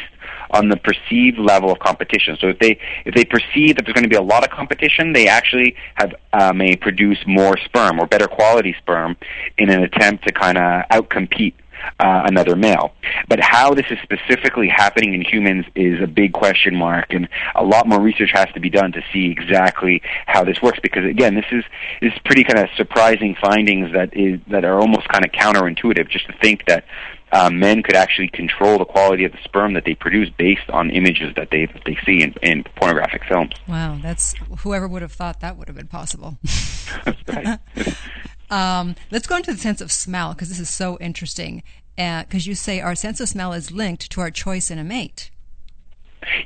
[0.51, 2.37] on the perceived level of competition.
[2.39, 5.13] So if they if they perceive that there's going to be a lot of competition,
[5.13, 9.15] they actually have uh, may produce more sperm or better quality sperm
[9.57, 11.53] in an attempt to kind of outcompete
[11.99, 12.93] uh, another male.
[13.27, 17.63] But how this is specifically happening in humans is a big question mark, and a
[17.63, 20.79] lot more research has to be done to see exactly how this works.
[20.81, 21.63] Because again, this is
[22.01, 26.09] this is pretty kind of surprising findings that is that are almost kind of counterintuitive.
[26.09, 26.85] Just to think that
[27.31, 30.89] um, men could actually control the quality of the sperm that they produce based on
[30.89, 33.53] images that they that they see in, in pornographic films.
[33.67, 36.37] Wow, that's whoever would have thought that would have been possible.
[37.27, 37.59] Right.
[38.49, 41.63] Um, let's go into the sense of smell because this is so interesting.
[41.95, 45.31] Because you say our sense of smell is linked to our choice in a mate.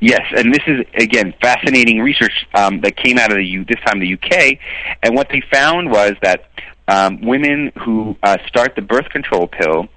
[0.02, 3.80] Yes, and this is again fascinating research um, that came out of the U- this
[3.86, 4.58] time the UK,
[5.02, 6.50] and what they found was that
[6.88, 9.88] um, women who uh, start the birth control pill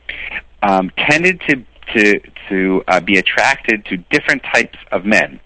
[0.63, 1.65] um, tended to
[1.95, 5.41] to to uh, be attracted to different types of men.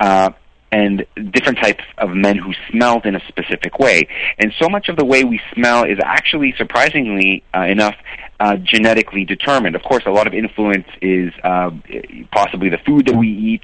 [0.00, 0.30] Uh,
[0.70, 4.06] and different types of men who smelled in a specific way.
[4.38, 7.96] And so much of the way we smell is actually, surprisingly uh, enough,
[8.40, 9.74] uh, genetically determined.
[9.74, 11.70] Of course, a lot of influence is uh,
[12.32, 13.62] possibly the food that we eat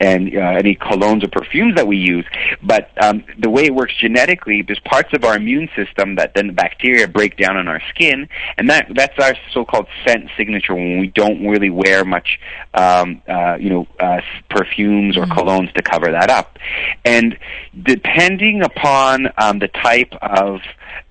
[0.00, 2.24] and uh, any colognes or perfumes that we use.
[2.62, 6.46] But um, the way it works genetically, there's parts of our immune system that then
[6.46, 11.00] the bacteria break down on our skin, and that that's our so-called scent signature when
[11.00, 12.38] we don't really wear much,
[12.74, 16.58] um, uh, you know, uh, perfumes or colognes to cover that up.
[17.04, 17.38] And
[17.82, 20.60] depending upon um, the type of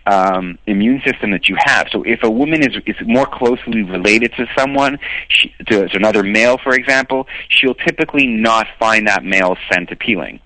[0.06, 1.88] um, immune system that you have.
[1.92, 6.24] So if a woman is is more closely related to someone, she, to, to another
[6.24, 10.40] male, for example, she'll typically not find that male scent appealing.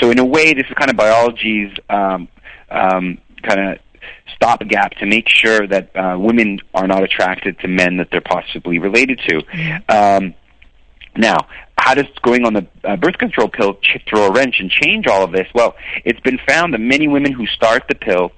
[0.00, 2.28] So in a way, this is kind of biology's um,
[2.70, 3.78] um, kind of
[4.34, 8.78] stopgap to make sure that uh, women are not attracted to men that they're possibly
[8.78, 9.42] related to.
[9.88, 10.34] Um,
[11.16, 14.70] now, how does going on the uh, birth control pill ch- throw a wrench and
[14.70, 15.46] change all of this?
[15.54, 18.32] Well, it's been found that many women who start the pill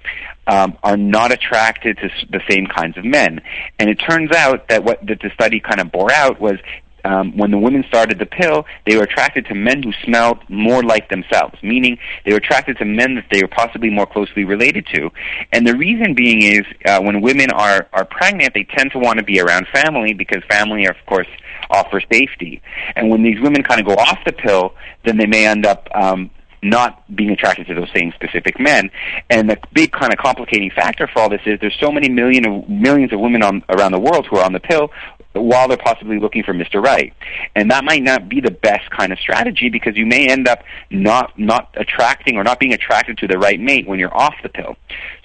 [0.47, 3.41] um, are not attracted to s- the same kinds of men,
[3.79, 6.59] and it turns out that what that the study kind of bore out was.
[7.05, 10.83] Um, when the women started the pill, they were attracted to men who smelled more
[10.83, 14.87] like themselves, meaning they were attracted to men that they were possibly more closely related
[14.95, 15.11] to.
[15.53, 19.19] And the reason being is uh, when women are, are pregnant, they tend to want
[19.19, 21.29] to be around family because family, of course,
[21.71, 22.63] offers safety.
[22.97, 25.89] And when these women kind of go off the pill, then they may end up
[25.95, 26.31] um,
[26.63, 28.91] not being attracted to those same specific men.
[29.31, 32.47] And the big kind of complicating factor for all this is there's so many million
[32.47, 34.91] of, millions of women on, around the world who are on the pill
[35.33, 36.83] while they're possibly looking for Mr.
[36.83, 37.15] Right.
[37.55, 40.63] And that might not be the best kind of strategy because you may end up
[40.91, 44.49] not not attracting or not being attracted to the right mate when you're off the
[44.49, 44.77] pill.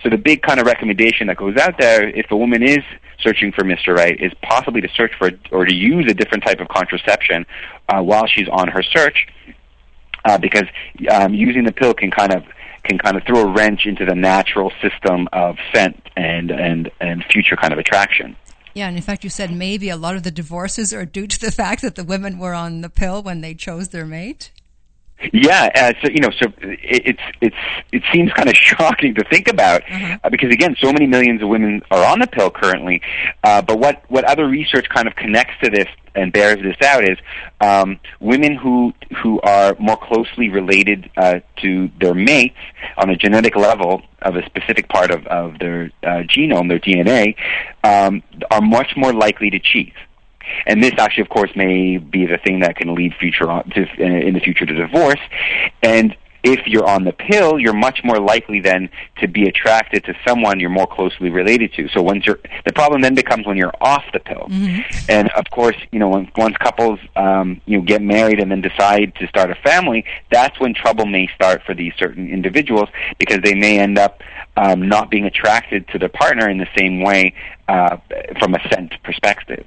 [0.04, 2.84] So the big kind of recommendation that goes out there if a woman is
[3.20, 3.96] searching for Mr.
[3.96, 7.46] Right is possibly to search for or to use a different type of contraception
[7.90, 9.28] uh, while she's on her search
[10.26, 10.66] uh, because
[11.12, 12.44] um, using the pill can kind of
[12.84, 17.24] can kind of throw a wrench into the natural system of scent and and and
[17.32, 18.36] future kind of attraction.
[18.76, 21.40] Yeah, and in fact, you said maybe a lot of the divorces are due to
[21.40, 24.52] the fact that the women were on the pill when they chose their mate.
[25.32, 27.56] Yeah, uh, so you know, so it, it's it's
[27.92, 30.20] it seems kind of shocking to think about Mhm.
[30.24, 33.02] uh, because again, so many millions of women are on the pill currently.
[33.44, 37.04] Uh, but what what other research kind of connects to this and bears this out
[37.04, 37.18] is
[37.62, 42.58] um, women who who are more closely related uh, to their mates
[42.98, 47.36] on a genetic level of a specific part of of their uh, genome, their DNA,
[47.86, 49.94] um, are much more likely to cheat.
[50.66, 53.86] And this actually, of course, may be the thing that can lead future on, to,
[53.98, 55.20] in the future to divorce.
[55.82, 58.88] And if you're on the pill, you're much more likely then
[59.20, 61.88] to be attracted to someone you're more closely related to.
[61.90, 64.48] So once you're, the problem then becomes when you're off the pill.
[65.10, 68.62] And of course, you know, when, once couples, um, you know, get married and then
[68.62, 73.40] decide to start a family, that's when trouble may start for these certain individuals because
[73.44, 74.22] they may end up
[74.56, 77.34] um, not being attracted to their partner in the same way
[77.68, 77.98] uh,
[78.40, 79.66] from a scent perspective.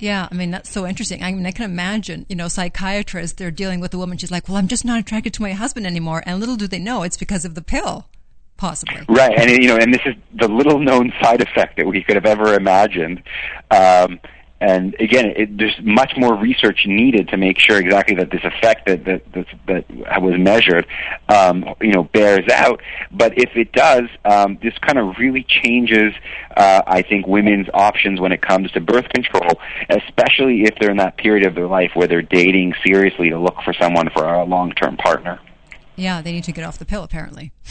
[0.00, 1.22] Yeah, I mean that's so interesting.
[1.22, 4.16] I mean, I can imagine, you know, psychiatrists they're dealing with a woman.
[4.16, 6.78] She's like, "Well, I'm just not attracted to my husband anymore," and little do they
[6.78, 8.08] know it's because of the pill,
[8.56, 9.02] possibly.
[9.08, 12.16] Right, and you know, and this is the little known side effect that we could
[12.16, 13.22] have ever imagined.
[13.70, 14.20] Um,
[14.60, 18.86] and again, it, there's much more research needed to make sure exactly that this effect
[18.86, 20.86] that that that, that was measured,
[21.28, 22.82] um, you know, bears out.
[23.10, 26.12] But if it does, um, this kind of really changes,
[26.56, 30.98] uh, I think, women's options when it comes to birth control, especially if they're in
[30.98, 34.44] that period of their life where they're dating seriously to look for someone for a
[34.44, 35.40] long-term partner.
[35.96, 37.02] Yeah, they need to get off the pill.
[37.02, 37.52] Apparently.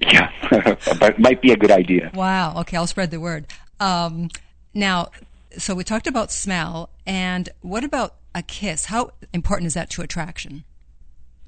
[0.00, 0.32] Yeah,
[0.98, 2.10] but might be a good idea.
[2.14, 2.58] Wow.
[2.60, 3.46] Okay, I'll spread the word.
[3.80, 4.30] Um,
[4.72, 5.10] now,
[5.58, 8.86] so we talked about smell, and what about a kiss?
[8.86, 10.64] How important is that to attraction?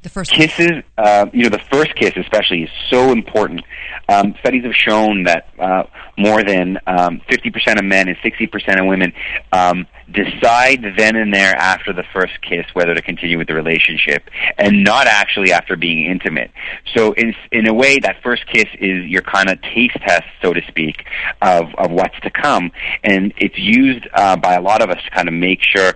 [0.02, 3.64] The first kisses, uh, you know, the first kiss especially is so important.
[4.08, 5.84] Um, studies have shown that uh,
[6.18, 9.12] more than um, 50% of men and 60% of women
[9.52, 14.28] um, decide then and there after the first kiss whether to continue with the relationship,
[14.58, 16.50] and not actually after being intimate.
[16.96, 20.52] So, in in a way, that first kiss is your kind of taste test, so
[20.52, 21.04] to speak,
[21.40, 22.72] of of what's to come,
[23.04, 25.94] and it's used uh, by a lot of us to kind of make sure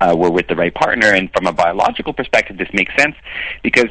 [0.00, 1.08] uh, we're with the right partner.
[1.08, 3.16] And from a biological perspective, this makes sense
[3.62, 3.88] because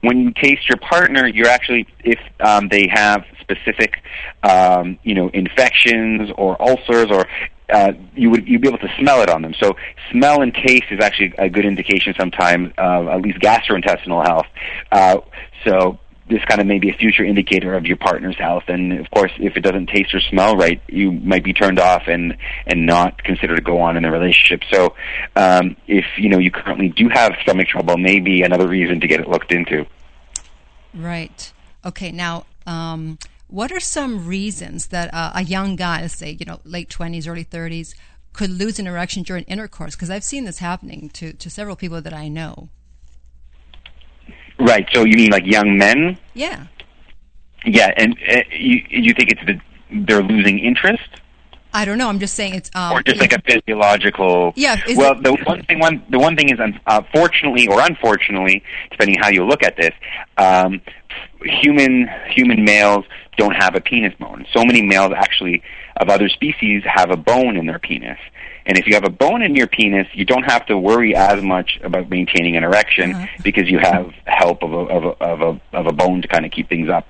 [0.00, 4.02] when you taste your partner, you're actually if um, they have specific,
[4.42, 7.26] um, you know, infections or ulcers or
[7.72, 9.54] uh, you would you'd be able to smell it on them.
[9.58, 9.74] So
[10.12, 14.46] smell and taste is actually a good indication sometimes of at least gastrointestinal health.
[14.92, 15.20] Uh,
[15.64, 18.64] so this kind of may be a future indicator of your partner's health.
[18.68, 22.04] And of course, if it doesn't taste or smell right, you might be turned off
[22.06, 24.62] and and not consider to go on in the relationship.
[24.72, 24.94] So
[25.36, 29.20] um, if you know you currently do have stomach trouble, maybe another reason to get
[29.20, 29.86] it looked into.
[30.94, 31.52] Right.
[31.84, 32.10] Okay.
[32.10, 36.60] Now, um, what are some reasons that uh, a young guy, let's say, you know,
[36.64, 37.94] late twenties, early thirties,
[38.32, 39.94] could lose an erection during intercourse?
[39.94, 42.70] Because I've seen this happening to to several people that I know.
[44.64, 44.88] Right.
[44.92, 46.18] So you mean like young men?
[46.32, 46.66] Yeah.
[47.66, 47.92] Yeah.
[47.96, 49.60] And uh, you you think it's the
[50.06, 51.02] they're losing interest?
[51.76, 52.08] I don't know.
[52.08, 54.52] I'm just saying it's um, or just like a physiological.
[54.56, 59.16] Yeah, well, it- the one thing, one the one thing is, unfortunately or unfortunately, depending
[59.20, 59.92] how you look at this,
[60.38, 60.80] um,
[61.42, 63.04] human human males
[63.36, 64.46] don't have a penis bone.
[64.52, 65.62] So many males actually
[65.96, 68.18] of other species have a bone in their penis.
[68.66, 71.42] And if you have a bone in your penis, you don't have to worry as
[71.42, 73.26] much about maintaining an erection Uh-huh.
[73.42, 76.44] because you have help of a, of a, of a, of a bone to kind
[76.46, 77.06] of keep things up.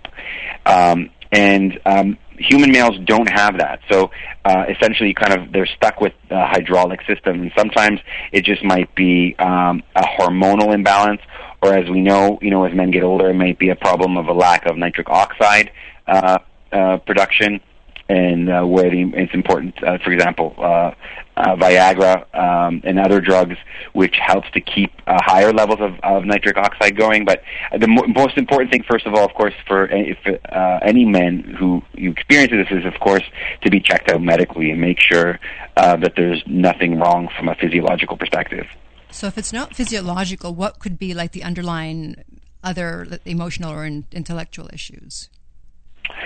[0.67, 3.81] Um, and um, human males don't have that.
[3.91, 4.11] So
[4.45, 8.01] uh, essentially, kind of they're stuck with a hydraulic system, and sometimes
[8.33, 11.21] it just might be um, a hormonal imbalance,
[11.63, 14.17] or as we know, you know, as men get older, it might be a problem
[14.17, 15.71] of a lack of nitric oxide
[16.07, 16.39] uh,
[16.73, 17.61] uh, production.
[18.09, 20.93] And uh, where it's important, uh, for example, uh,
[21.37, 23.57] uh, Viagra um, and other drugs,
[23.93, 27.25] which helps to keep uh, higher levels of, of nitric oxide going.
[27.25, 27.43] But
[27.73, 30.17] the mo- most important thing, first of all, of course, for any,
[30.53, 33.25] uh, any men who you experience this is, of course,
[33.63, 35.41] to be checked out medically and make sure
[35.77, 38.67] uh, that there's nothing wrong from a physiological perspective.
[39.11, 42.17] So if it's not physiological, what could be like the underlying
[42.63, 45.31] other emotional or in, intellectual issues?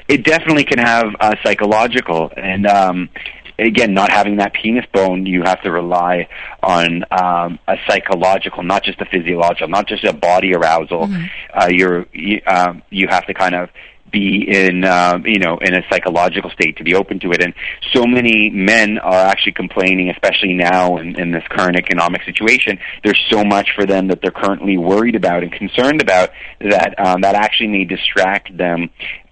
[0.09, 3.09] It definitely can have uh, psychological, and um,
[3.59, 6.29] again, not having that penis bone, you have to rely
[6.63, 11.07] on um, a psychological, not just a physiological, not just a body arousal.
[11.07, 11.25] Mm-hmm.
[11.53, 13.71] Uh, you're you, um, you have to kind of
[14.11, 17.55] be in um, you know in a psychological state to be open to it and
[17.93, 23.21] so many men are actually complaining especially now in, in this current economic situation there's
[23.29, 27.35] so much for them that they're currently worried about and concerned about that um, that
[27.35, 28.89] actually may distract them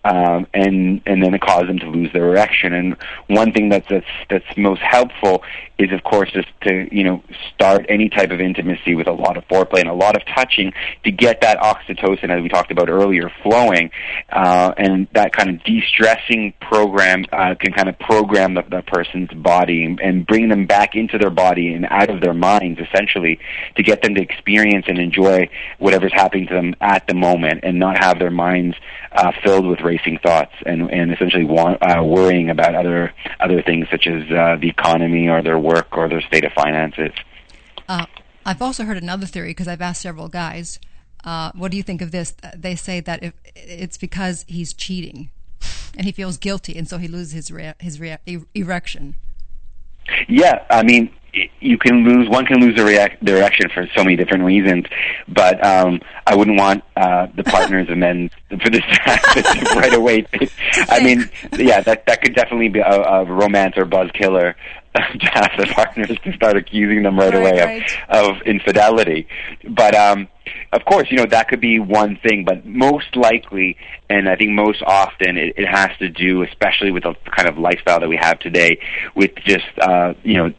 [0.06, 2.72] um, and and then it causes them to lose their erection.
[2.72, 2.96] And
[3.26, 5.42] one thing that's that's that's most helpful
[5.78, 9.36] is, of course, just to you know start any type of intimacy with a lot
[9.36, 10.72] of foreplay and a lot of touching
[11.04, 13.90] to get that oxytocin, as we talked about earlier, flowing,
[14.30, 19.30] uh, and that kind of de-stressing program uh, can kind of program the, the person's
[19.30, 23.38] body and, bring them back into their body and out of their minds, essentially,
[23.76, 25.48] to get them to experience and enjoy
[25.78, 28.76] whatever's happening to them at the moment, and not have their minds
[29.12, 33.86] uh, filled with racing thoughts and and essentially wa- uh, worrying about other other things
[33.90, 37.12] such as uh, the economy or their work or their state of finances.
[37.88, 38.06] Uh,
[38.44, 40.78] I've also heard another theory because I've asked several guys,
[41.24, 42.34] uh, what do you think of this?
[42.54, 45.30] They say that if it's because he's cheating
[45.96, 49.16] and he feels guilty, and so he loses his rea- his rea- e- erection.
[50.28, 51.10] Yeah, I mean,
[51.60, 52.28] you can lose.
[52.28, 54.86] One can lose their, react, their erection for so many different reasons,
[55.28, 60.26] but um, I wouldn't want uh, the partners and men for this to right away.
[60.88, 64.56] I mean, yeah, that that could definitely be a, a romance or buzz killer
[65.20, 67.98] to have the partners to start accusing them right, Right, away right.
[68.08, 69.26] of, of infidelity.
[69.68, 70.28] But um,
[70.72, 73.76] of course, you know that could be one thing, but most likely,
[74.08, 77.58] and I think most often, it, it has to do, especially with the kind of
[77.58, 78.78] lifestyle that we have today,
[79.14, 80.52] with just uh, you know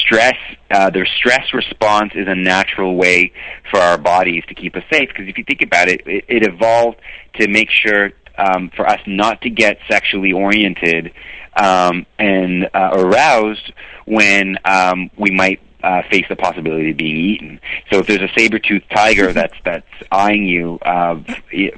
[0.00, 0.36] stress.
[0.70, 3.32] Uh, their stress response is a natural way
[3.70, 5.08] for our bodies to keep us safe.
[5.08, 6.98] Because if you think about it, it, it evolved
[7.34, 11.12] to make sure um, for us not to get sexually oriented
[11.58, 13.72] um, and uh, aroused
[14.06, 17.60] when um, we might uh, face the possibility of being eaten.
[17.90, 21.20] So if there's a saber-toothed tiger that's that's eyeing you uh,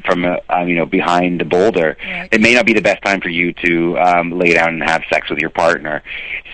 [0.04, 2.28] from a, uh, you know behind the boulder, Right.
[2.32, 5.02] it may not be the best time for you to um, lay down and have
[5.12, 6.02] sex with your partner.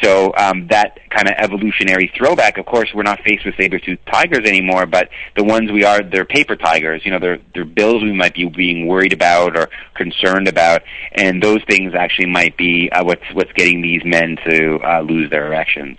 [0.03, 2.59] So um, that kind of evolutionary throwback.
[2.59, 6.25] Of course, we're not faced with saber-toothed tigers anymore, but the ones we are, they're
[6.25, 7.03] paper tigers.
[7.05, 10.83] You know, they're they're bills we might be being worried about or concerned about,
[11.13, 15.31] and those things actually might be uh, what's what's getting these men to uh, lose
[15.31, 15.99] their erections.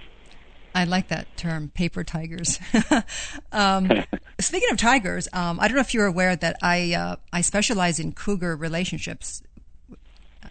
[0.78, 2.60] I like that term, paper tigers.
[3.52, 3.92] um,
[4.40, 8.00] speaking of tigers, um, I don't know if you're aware that I uh, I specialize
[8.00, 9.42] in cougar relationships.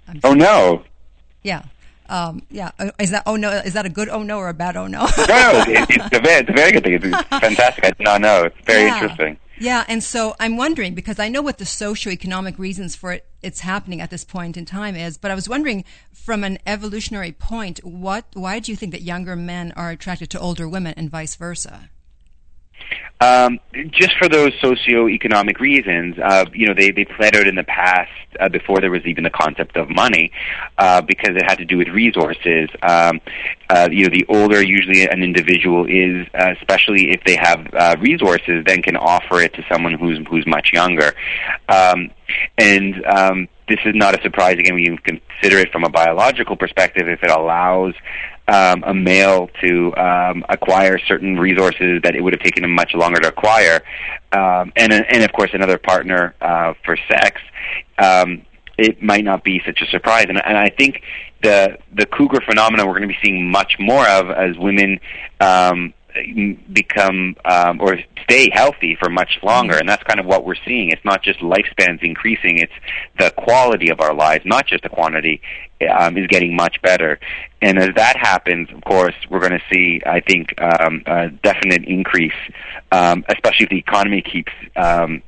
[0.09, 0.83] I'm Oh no.
[1.45, 1.63] Yeah,
[2.09, 2.73] um, yeah.
[2.77, 3.51] Uh, Is that oh no?
[3.51, 5.07] Is that a good oh no or a bad oh no?
[5.17, 6.95] No, no, it, it's, a very, it's a very good thing.
[6.95, 7.85] It's fantastic.
[7.85, 8.45] I did not know.
[8.47, 8.95] It's very Yeah.
[8.95, 9.39] interesting.
[9.61, 13.61] Yeah, and so I'm wondering because I know what the socioeconomic reasons for it it's
[13.61, 17.79] happening at this point in time is, but I was wondering from an evolutionary point,
[17.85, 21.37] what why do you think that younger men are attracted to older women and vice
[21.37, 21.89] versa?
[23.19, 23.61] Um,
[23.91, 28.49] just for those socioeconomic reasons, uh, you know, they, they out in the past uh,
[28.51, 30.31] before there was even the concept of money,
[30.77, 32.69] uh, because it had to do with resources.
[32.83, 33.21] Um,
[33.71, 37.97] uh, you know, the older usually an individual is, uh, especially if they have uh,
[38.01, 41.15] resources, then can offer it to someone who's who's much younger.
[41.69, 42.11] Um,
[42.59, 46.57] and um, this is not a surprise again when you consider it from a biological
[46.57, 47.09] perspective.
[47.09, 47.95] If it allows
[48.49, 52.95] um, a male to um, acquire certain resources that it would have taken him much
[52.95, 53.83] longer to acquire,
[54.33, 57.41] um, and and of course another partner uh, for sex,
[57.99, 58.43] um,
[58.79, 60.27] it might not be such a surprise.
[60.29, 61.03] And, and I think
[61.43, 65.01] the the cougar phenomenon we're going to be seeing much more of as women.
[65.41, 65.93] Um,
[66.73, 69.77] become um, or stay healthy for much longer.
[69.77, 70.91] And that's kind of what we're seeing.
[70.91, 72.59] It's not just lifespans increasing.
[72.59, 72.73] It's
[73.19, 75.41] the quality of our lives not just the quantity
[75.91, 77.19] um, is getting much better.
[77.61, 81.85] And as that happens of course we're going to see i think um, a definite
[81.85, 82.33] increase
[82.93, 85.23] um, especially if the economy keeps um,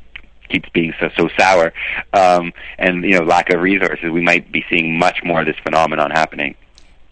[0.49, 1.73] keeps being so so sour
[2.13, 5.57] um, and you know lack of resources we might be seeing much more of this
[5.63, 6.55] phenomenon happening.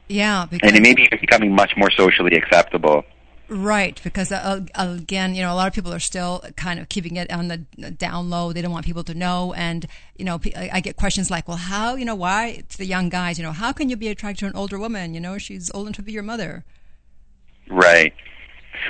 [0.08, 3.04] Yeah, because and it may be becoming much more socially acceptable
[3.48, 7.14] Right, because uh, again, you know, a lot of people are still kind of keeping
[7.14, 7.58] it on the
[7.92, 8.52] down low.
[8.52, 9.86] They don't want people to know, and
[10.16, 11.94] you know, I get questions like, "Well, how?
[11.94, 13.38] You know, why?" It's the young guys.
[13.38, 15.14] You know, how can you be attracted to an older woman?
[15.14, 16.64] You know, she's old enough to be your mother.
[17.68, 18.12] Right.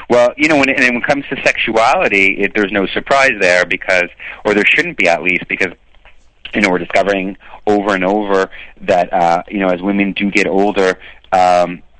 [0.08, 3.66] Well, you know, when it, when it comes to sexuality, it, there's no surprise there
[3.66, 4.08] because,
[4.46, 5.74] or there shouldn't be at least, because
[6.54, 7.36] you know we're discovering
[7.66, 8.50] over and over
[8.80, 10.98] that uh, you know as women do get older,
[11.32, 11.95] um, uh,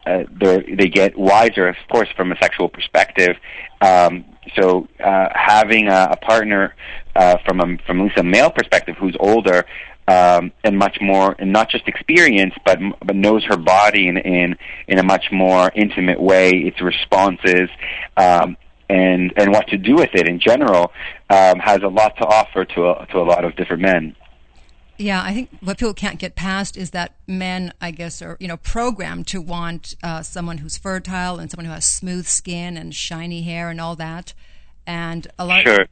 [0.80, 3.34] they get wiser, of course, from a sexual perspective.
[3.80, 4.24] Um,
[4.56, 6.74] so uh, having a, a partner
[7.14, 9.64] uh, from a, from at least a male perspective who's older
[10.08, 14.56] um, and much more, and not just experience, but but knows her body in in,
[14.86, 17.68] in a much more intimate way, its responses,
[18.16, 18.56] um,
[18.88, 20.92] and and what to do with it in general,
[21.30, 24.14] um, has a lot to offer to a, to a lot of different men.
[24.98, 28.48] Yeah, I think what people can't get past is that men, I guess, are you
[28.48, 32.94] know programmed to want uh, someone who's fertile and someone who has smooth skin and
[32.94, 34.32] shiny hair and all that.
[34.86, 35.86] And a lot, sure.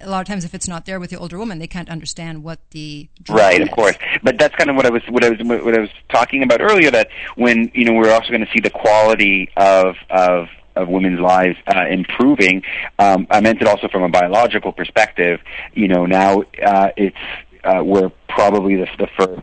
[0.00, 2.42] a lot of times, if it's not there with the older woman, they can't understand
[2.42, 3.68] what the right, is.
[3.68, 3.96] of course.
[4.22, 6.60] But that's kind of what I was what I was what I was talking about
[6.60, 6.90] earlier.
[6.90, 11.20] That when you know we're also going to see the quality of of of women's
[11.20, 12.62] lives uh, improving.
[12.98, 15.40] Um, I meant it also from a biological perspective.
[15.74, 17.16] You know, now uh, it's
[17.64, 19.42] uh, we're probably the, the first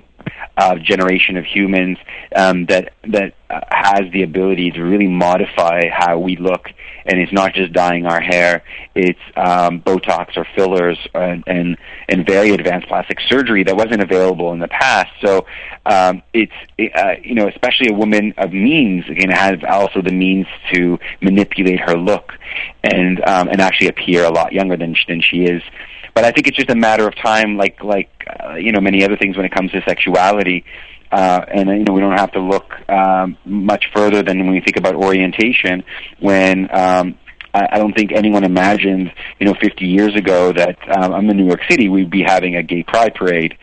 [0.57, 1.97] uh, generation of humans
[2.35, 6.67] um, that that uh, has the ability to really modify how we look,
[7.05, 8.63] and it's not just dyeing our hair;
[8.93, 11.77] it's um, Botox or fillers and, and
[12.09, 15.09] and very advanced plastic surgery that wasn't available in the past.
[15.23, 15.45] So
[15.85, 16.51] um, it's
[16.95, 21.79] uh, you know especially a woman of means again has also the means to manipulate
[21.79, 22.33] her look
[22.83, 25.61] and um, and actually appear a lot younger than than she is
[26.19, 28.09] but I think it's just a matter of time, like like
[28.43, 30.65] uh, you know many other things when it comes to sexuality.
[31.11, 34.59] Uh, and you know we don't have to look um, much further than when we
[34.59, 35.81] think about orientation.
[36.19, 37.17] When um,
[37.53, 41.37] I, I don't think anyone imagined, you know, 50 years ago that um, I'm in
[41.37, 43.57] New York City, we'd be having a gay pride parade.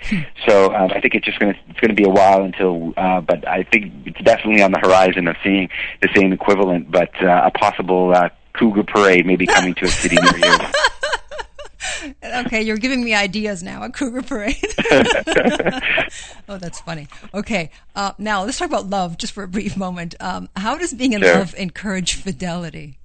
[0.48, 2.94] so um, I think it's just going to it's going to be a while until,
[2.96, 5.68] uh, but I think it's definitely on the horizon of seeing
[6.00, 10.16] the same equivalent, but uh, a possible uh, cougar parade maybe coming to a city
[10.16, 10.58] near you.
[12.22, 13.82] okay, you're giving me ideas now.
[13.82, 14.56] A cougar parade.
[16.48, 17.08] oh, that's funny.
[17.34, 20.14] Okay, uh, now let's talk about love just for a brief moment.
[20.20, 21.38] Um, how does being in Sure.
[21.38, 22.98] love encourage fidelity?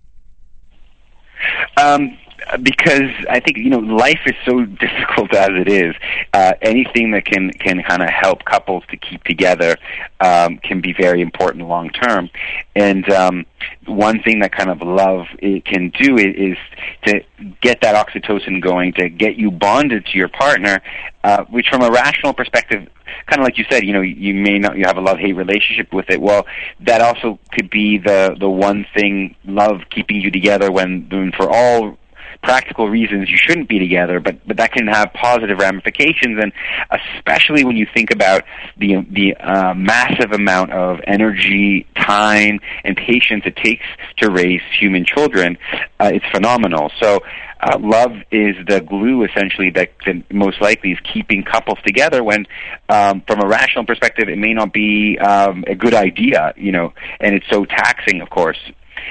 [1.78, 2.18] Um,
[2.62, 5.96] because I think you know life is so difficult as it is.
[6.34, 9.78] Uh, anything that can can kind of help couples to keep together
[10.20, 12.30] um, can be very important long term.
[12.76, 13.46] And um,
[13.86, 16.58] one thing that kind of love it can do is, is
[17.06, 17.22] to
[17.62, 20.82] get that oxytocin going, to get you bonded to your partner,
[21.24, 22.88] uh, which from a rational perspective
[23.28, 25.34] kind of like you said, you know, you may not you have a love hate
[25.34, 26.22] relationship with it.
[26.22, 26.46] Well,
[26.82, 31.50] that also could be the the one thing love keeping you together when, when for
[31.50, 31.98] all
[32.42, 36.52] practical reasons you shouldn't be together, but but that can have positive ramifications, and
[36.90, 38.44] especially when you think about
[38.78, 43.86] the the uh, massive amount of energy, time, and patience it takes
[44.18, 45.58] to raise human children,
[46.00, 46.92] uh, it's phenomenal.
[47.00, 47.20] So.
[47.64, 52.48] Uh, love is the glue essentially that, that most likely is keeping couples together when
[52.90, 56.92] um, from a rational perspective it may not be um, a good idea you know
[57.20, 58.58] and it's so taxing of course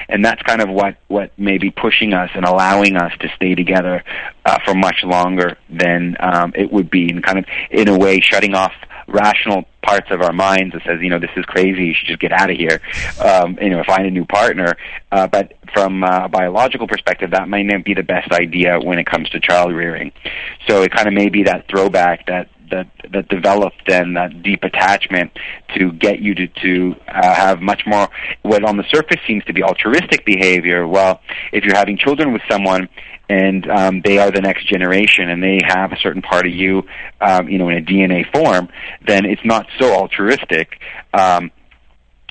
[0.09, 3.55] and that's kind of what what may be pushing us and allowing us to stay
[3.55, 4.03] together
[4.45, 8.19] uh, for much longer than um, it would be, and kind of in a way
[8.19, 8.73] shutting off
[9.07, 12.19] rational parts of our minds that says, you know, this is crazy, you should just
[12.19, 12.81] get out of here,
[13.19, 14.77] um, you know, find a new partner.
[15.11, 19.05] Uh, but from a biological perspective, that might not be the best idea when it
[19.05, 20.11] comes to child rearing.
[20.67, 24.63] So it kind of may be that throwback that that that developed then that deep
[24.63, 25.31] attachment
[25.77, 28.09] to get you to to uh, have much more
[28.41, 30.87] what on the surface seems to be altruistic behavior.
[30.87, 32.89] Well, if you're having children with someone
[33.29, 36.83] and um, they are the next generation and they have a certain part of you,
[37.21, 38.67] um, you know, in a DNA form,
[39.07, 40.79] then it's not so altruistic.
[41.13, 41.51] Um,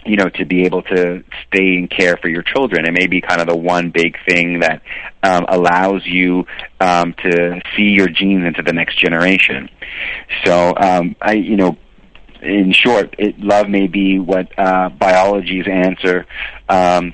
[0.05, 2.87] you know, to be able to stay and care for your children.
[2.87, 4.83] It may be kind of the one big thing that
[5.23, 6.47] um, allows you
[6.81, 9.69] um, to see your genes into the next generation.
[10.45, 11.77] So, um, I, you know,
[12.43, 16.27] in short, it, love may be what uh, biology's answer
[16.69, 17.13] um,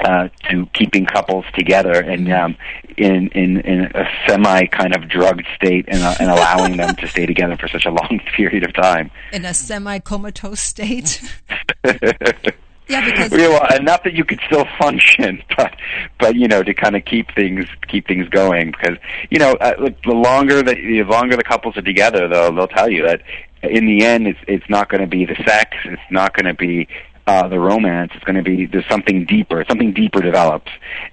[0.00, 2.56] uh, to keeping couples together and um,
[2.96, 7.08] in, in in a semi kind of drugged state and, uh, and allowing them to
[7.08, 9.10] stay together for such a long period of time.
[9.32, 11.22] In a semi comatose state?
[11.84, 15.74] yeah, because Yeah, well, enough that you could still function, but
[16.18, 18.98] but you know to kind of keep things keep things going because
[19.30, 22.68] you know uh, look, the longer that the longer the couples are together, they'll they'll
[22.68, 23.22] tell you that
[23.62, 26.54] in the end it's it's not going to be the sex, it's not going to
[26.54, 26.88] be
[27.26, 28.12] uh, the romance.
[28.14, 29.64] It's going to be there's something deeper.
[29.68, 30.70] Something deeper develops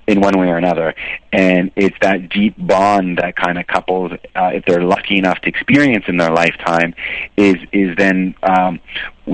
[0.07, 0.93] in one way or another,
[1.31, 5.49] and it's that deep bond that kind of couples, uh, if they're lucky enough to
[5.49, 6.93] experience in their lifetime,
[7.37, 8.79] is is then um,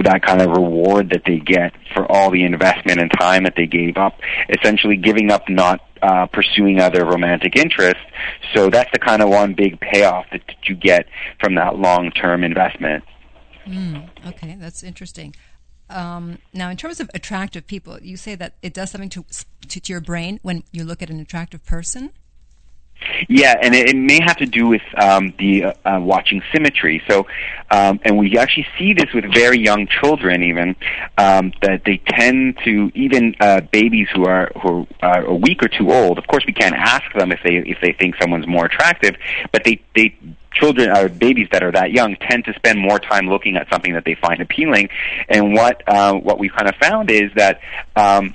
[0.03, 3.65] that kind of reward that they get for all the investment and time that they
[3.65, 4.19] gave up.
[4.49, 8.01] Essentially, giving up not uh, pursuing other romantic interests.
[8.55, 11.07] So that's the kind of one big payoff that that you get
[11.39, 13.03] from that long term investment.
[14.25, 15.36] Okay, that's interesting.
[15.89, 19.25] Um, now, in terms of attractive people, you say that it does something to,
[19.67, 22.11] to to your brain when you look at an attractive person.
[23.27, 27.01] Yeah, and it, it may have to do with um, the uh, uh, watching symmetry.
[27.09, 27.27] So,
[27.71, 30.75] um, and we actually see this with very young children, even
[31.17, 35.69] um, that they tend to even uh, babies who are who are a week or
[35.69, 36.17] two old.
[36.17, 39.15] Of course, we can't ask them if they if they think someone's more attractive,
[39.51, 40.15] but they they
[40.52, 43.93] children or babies that are that young tend to spend more time looking at something
[43.93, 44.89] that they find appealing.
[45.28, 47.62] And what uh, what we've kind of found is that
[47.95, 48.34] um,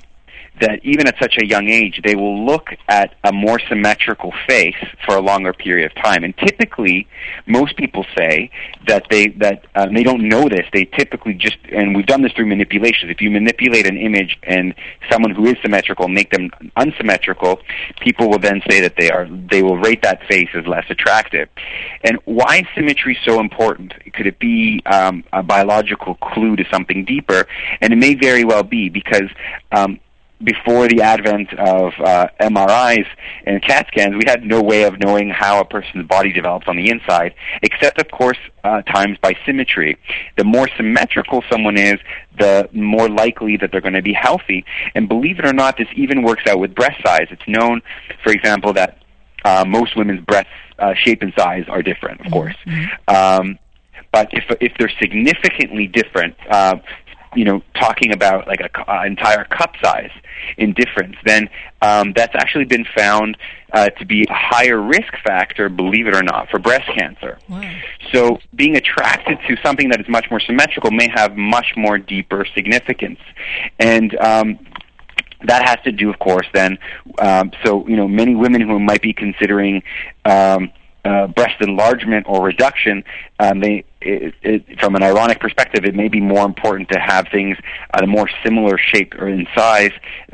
[0.61, 4.75] that even at such a young age, they will look at a more symmetrical face
[5.05, 6.23] for a longer period of time.
[6.23, 7.07] And typically,
[7.45, 8.51] most people say
[8.87, 10.65] that they that uh, they don't know this.
[10.73, 13.11] They typically just, and we've done this through manipulations.
[13.11, 14.73] If you manipulate an image and
[15.11, 17.59] someone who is symmetrical make them unsymmetrical,
[17.99, 21.49] people will then say that they are they will rate that face as less attractive.
[22.03, 23.93] And why is symmetry so important?
[24.13, 27.47] Could it be um, a biological clue to something deeper?
[27.81, 29.29] And it may very well be because
[29.71, 29.99] um,
[30.43, 33.05] before the advent of uh, MRIs
[33.45, 36.75] and CAT scans, we had no way of knowing how a person's body develops on
[36.75, 39.97] the inside, except, of course, uh, times by symmetry.
[40.37, 41.95] The more symmetrical someone is,
[42.37, 44.65] the more likely that they're going to be healthy.
[44.93, 47.27] And believe it or not, this even works out with breast size.
[47.31, 47.81] It's known,
[48.23, 48.99] for example, that
[49.45, 52.55] uh, most women's breasts uh, shape and size are different, of course.
[52.65, 53.15] Mm-hmm.
[53.15, 53.59] Um,
[54.11, 56.75] but if if they're significantly different, uh,
[57.35, 60.11] you know, talking about like a uh, entire cup size
[60.57, 61.49] in difference, then
[61.81, 63.37] um, that's actually been found
[63.73, 67.37] uh, to be a higher risk factor, believe it or not, for breast cancer.
[67.49, 67.71] Wow.
[68.11, 72.45] So being attracted to something that is much more symmetrical may have much more deeper
[72.55, 73.19] significance,
[73.79, 74.59] and um,
[75.43, 76.77] that has to do, of course, then.
[77.19, 79.83] Um, so you know, many women who might be considering
[80.25, 80.71] um,
[81.05, 83.03] uh, breast enlargement or reduction,
[83.39, 87.27] um, they, it, it, from an ironic perspective, it may be more important to have
[87.31, 87.57] things
[87.93, 89.91] at a more similar shape or in size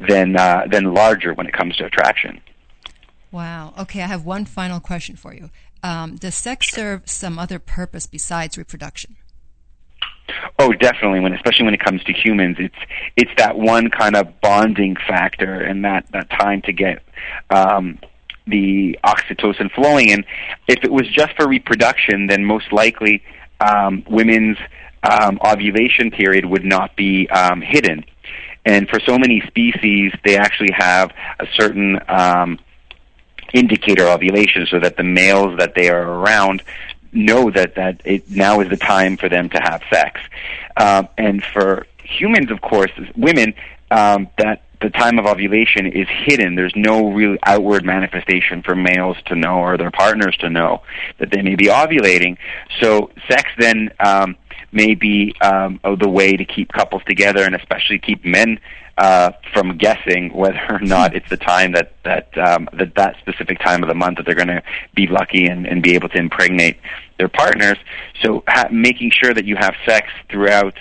[0.08, 2.42] than uh, than larger when it comes to attraction.
[3.32, 3.74] Wow.
[3.80, 5.50] Okay, I have one final question for you.
[5.84, 9.16] Um, does sex serve some other purpose besides reproduction?
[10.60, 11.20] Oh, definitely.
[11.22, 12.76] When especially when it comes to humans, it's
[13.16, 17.04] it's that one kind of bonding factor and that that time to get
[17.50, 18.00] um,
[18.48, 20.12] the oxytocin flowing.
[20.12, 20.26] And
[20.68, 23.24] if it was just for reproduction, then most likely
[23.62, 24.58] um, women's
[25.04, 28.06] um, ovulation period would not be um, hidden.
[28.66, 32.60] And for so many species, they actually have a certain um,
[33.54, 36.62] indicator ovulation, so that the males that they are around
[37.12, 40.22] know that that it now is the time for them to have sex.
[40.78, 43.54] Um, and for humans, of course, women,
[43.90, 46.56] um, that the time of ovulation is hidden.
[46.56, 50.82] There's no real outward manifestation for males to know or their partners to know
[51.20, 52.38] that they may be ovulating.
[52.80, 54.36] So sex then um,
[54.72, 58.60] may be um, the way to keep couples together and especially keep men
[58.98, 63.60] uh, from guessing whether or not it's the time that that um, that that specific
[63.60, 64.64] time of the month that they're going to
[64.96, 66.78] be lucky and, and be able to impregnate
[67.18, 67.78] their partners.
[68.22, 70.76] So ha- making sure that you have sex throughout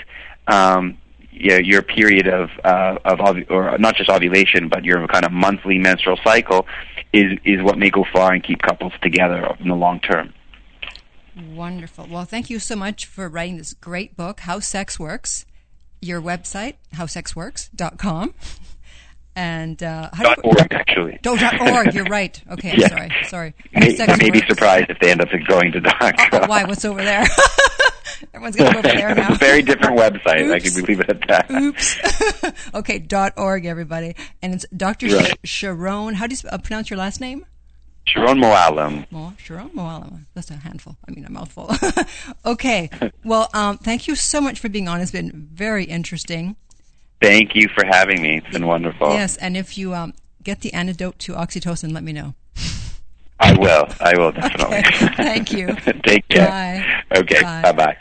[0.47, 0.99] um,
[1.41, 5.25] you know, your period of uh, of ov- or not just ovulation, but your kind
[5.25, 6.67] of monthly menstrual cycle
[7.13, 10.35] is is what may go far and keep couples together in the long term.
[11.55, 12.07] Wonderful.
[12.11, 15.47] Well, thank you so much for writing this great book, How Sex Works.
[16.03, 18.35] Your website, howsexworks.com.
[19.37, 21.19] And uh, how dot org actually.
[21.25, 21.95] Oh, dot org.
[21.95, 22.43] You're right.
[22.51, 22.89] Okay, I'm yeah.
[22.89, 23.11] sorry.
[23.29, 23.55] Sorry.
[23.73, 26.15] May, may be surprised if they end up going to dot.
[26.33, 26.65] Oh, why?
[26.65, 27.25] What's over there?
[28.35, 29.29] Everyone's going to go over there now.
[29.29, 30.43] it's a very different website.
[30.43, 30.53] Oops.
[30.53, 31.51] I can leave it at that.
[31.51, 32.75] Oops.
[32.75, 35.09] okay, dot org, everybody, and it's Dr.
[35.09, 35.39] Right.
[35.45, 36.15] Sharon.
[36.15, 37.47] How do you uh, pronounce your last name?
[38.07, 39.11] Sharon Moalem.
[39.11, 40.27] Mo- Sharon Moalem.
[40.35, 40.97] That's a handful.
[41.07, 41.71] I mean, a mouthful.
[42.45, 42.91] okay.
[43.25, 45.01] Well, um, thank you so much for being on.
[45.01, 46.57] It's been very interesting.
[47.21, 48.39] Thank you for having me.
[48.39, 49.11] It's been wonderful.
[49.11, 52.35] Yes, and if you um, get the antidote to oxytocin, let me know.
[53.39, 53.89] I will.
[54.01, 54.79] I will definitely.
[54.79, 55.07] Okay.
[55.17, 55.75] Thank you.
[56.05, 56.47] Take care.
[56.47, 57.19] Bye.
[57.19, 57.41] Okay.
[57.43, 57.97] Bye bye.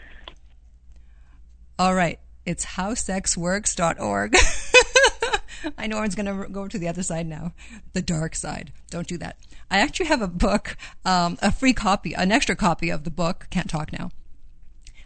[1.78, 2.20] All right.
[2.46, 4.36] It's howsexworks.org.
[5.78, 7.54] I know everyone's going to go to the other side now,
[7.94, 8.72] the dark side.
[8.90, 9.38] Don't do that.
[9.70, 13.48] I actually have a book, um, a free copy, an extra copy of the book.
[13.50, 14.12] Can't talk now.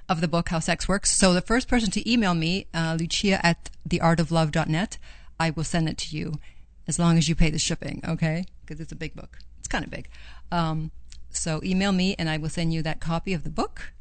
[0.10, 1.16] Of the book, How Sex Works.
[1.16, 4.98] So the first person to email me, uh, Lucia at theartoflove.net,
[5.40, 6.40] I will send it to you
[6.88, 8.46] as long as you pay the shipping, okay?
[8.62, 9.40] Because it's a big book.
[9.60, 10.10] It's kind of big.
[10.52, 10.92] Um,
[11.30, 13.94] so email me and I will send you that copy of the book.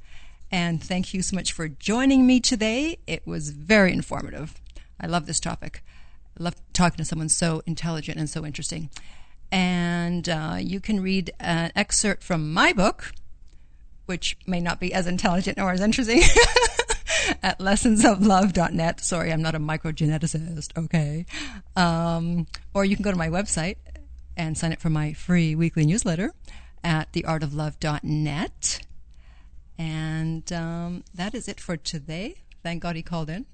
[0.51, 2.99] And thank you so much for joining me today.
[3.07, 4.61] It was very informative.
[5.01, 5.83] I love this topic.
[6.39, 8.91] I love talking to someone so intelligent and so interesting.
[9.51, 13.13] And uh, you can read an excerpt from my book,
[14.07, 16.23] which may not be as intelligent or as interesting,
[17.43, 19.01] at lessonsoflove.net.
[19.01, 21.27] Sorry, I'm not a microgeneticist, okay?
[21.77, 23.77] Um, or you can go to my website,
[24.37, 26.33] and sign up for my free weekly newsletter
[26.83, 28.87] at theartoflove.net.
[29.79, 32.37] And um, that is it for today.
[32.63, 33.47] Thank God he called in.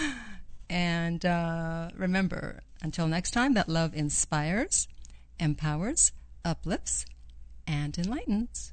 [0.70, 4.88] and uh, remember, until next time, that love inspires,
[5.38, 6.12] empowers,
[6.44, 7.06] uplifts,
[7.66, 8.72] and enlightens.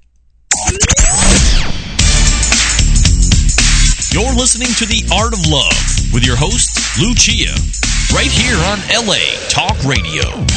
[4.12, 7.54] You're listening to The Art of Love with your host, Lucia,
[8.16, 10.48] right here on LA Talk Radio.